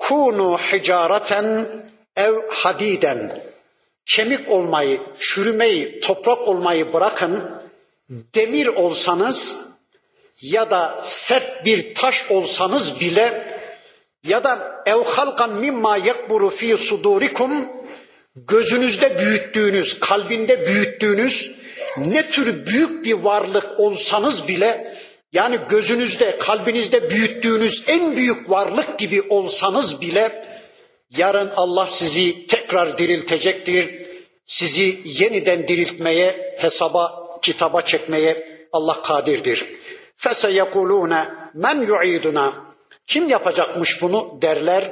[0.07, 1.67] kunu hicareten
[2.15, 3.41] ev hadiden
[4.05, 7.43] kemik olmayı, çürümeyi, toprak olmayı bırakın.
[8.35, 9.55] Demir olsanız
[10.41, 13.57] ya da sert bir taş olsanız bile
[14.23, 17.67] ya da ev halkan mimma yakburu fi sudurikum.
[18.35, 21.51] Gözünüzde büyüttüğünüz, kalbinde büyüttüğünüz
[21.97, 24.92] ne tür büyük bir varlık olsanız bile
[25.32, 30.44] yani gözünüzde, kalbinizde büyüttüğünüz en büyük varlık gibi olsanız bile
[31.10, 34.08] yarın Allah sizi tekrar diriltecektir.
[34.44, 39.66] Sizi yeniden diriltmeye, hesaba, kitaba çekmeye Allah kadirdir.
[40.18, 42.68] فَسَيَقُولُونَ men yu'iduna
[43.06, 44.82] Kim yapacakmış bunu derler.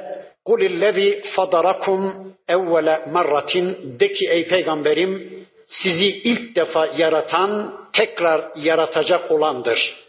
[0.46, 2.00] قُلِ الَّذ۪ي فَضَرَكُمْ
[2.48, 9.99] اَوَّلَ مَرَّةٍ De ki ey peygamberim sizi ilk defa yaratan tekrar yaratacak olandır.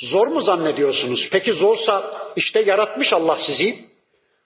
[0.00, 1.28] Zor mu zannediyorsunuz?
[1.32, 3.78] Peki zorsa işte yaratmış Allah sizi.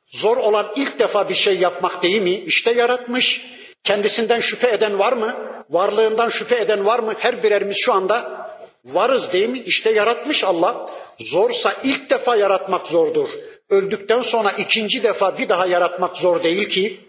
[0.07, 2.34] Zor olan ilk defa bir şey yapmak değil mi?
[2.34, 3.40] İşte yaratmış.
[3.84, 5.34] Kendisinden şüphe eden var mı?
[5.70, 7.14] Varlığından şüphe eden var mı?
[7.18, 8.46] Her birerimiz şu anda
[8.84, 9.62] varız değil mi?
[9.66, 10.86] İşte yaratmış Allah.
[11.20, 13.28] Zorsa ilk defa yaratmak zordur.
[13.70, 17.00] Öldükten sonra ikinci defa bir daha yaratmak zor değil ki.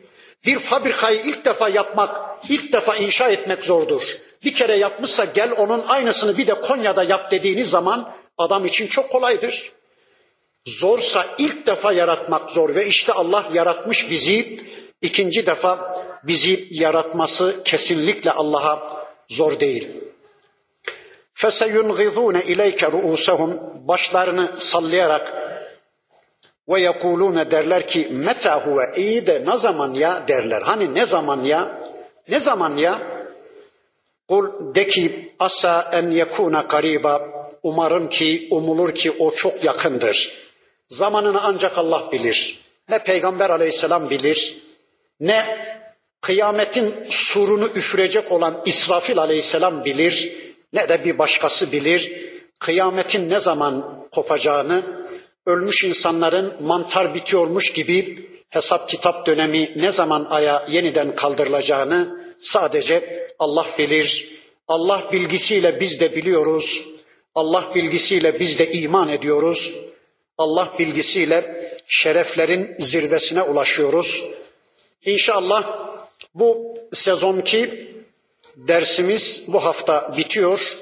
[0.46, 4.02] Bir fabrikayı ilk defa yapmak, ilk defa inşa etmek zordur.
[4.46, 9.11] Bir kere yapmışsa gel onun aynısını bir de Konya'da yap dediğiniz zaman adam için çok
[9.11, 9.73] kolaydır.
[10.66, 14.61] Zorsa ilk defa yaratmak zor ve işte Allah yaratmış bizi.
[15.03, 19.89] ikinci defa bizi yaratması kesinlikle Allah'a zor değil.
[21.37, 23.51] فَسَيُنْغِضُونَ اِلَيْكَ رُؤُسَهُمْ
[23.89, 25.35] Başlarını sallayarak
[26.68, 30.62] ve yekulune derler ki meta huve iyi de ne zaman ya derler.
[30.62, 31.81] Hani ne zaman ya?
[32.29, 32.99] Ne zaman ya?
[34.29, 37.21] Kul de ki asa en yekuna kariba.
[37.66, 40.34] Umarım ki, umulur ki o çok yakındır.
[40.88, 42.59] Zamanını ancak Allah bilir.
[42.89, 44.55] Ne Peygamber aleyhisselam bilir,
[45.20, 45.57] ne
[46.22, 50.34] kıyametin surunu üfürecek olan İsrafil aleyhisselam bilir,
[50.74, 52.11] ne de bir başkası bilir.
[52.59, 55.05] Kıyametin ne zaman kopacağını,
[55.45, 63.66] ölmüş insanların mantar bitiyormuş gibi hesap kitap dönemi ne zaman aya yeniden kaldırılacağını sadece Allah
[63.78, 64.30] bilir.
[64.68, 66.95] Allah bilgisiyle biz de biliyoruz.
[67.36, 69.72] Allah bilgisiyle biz de iman ediyoruz.
[70.38, 74.24] Allah bilgisiyle şereflerin zirvesine ulaşıyoruz.
[75.06, 75.90] İnşallah
[76.36, 77.92] bu sezonki
[78.56, 80.78] dersimiz bu hafta bitiyor.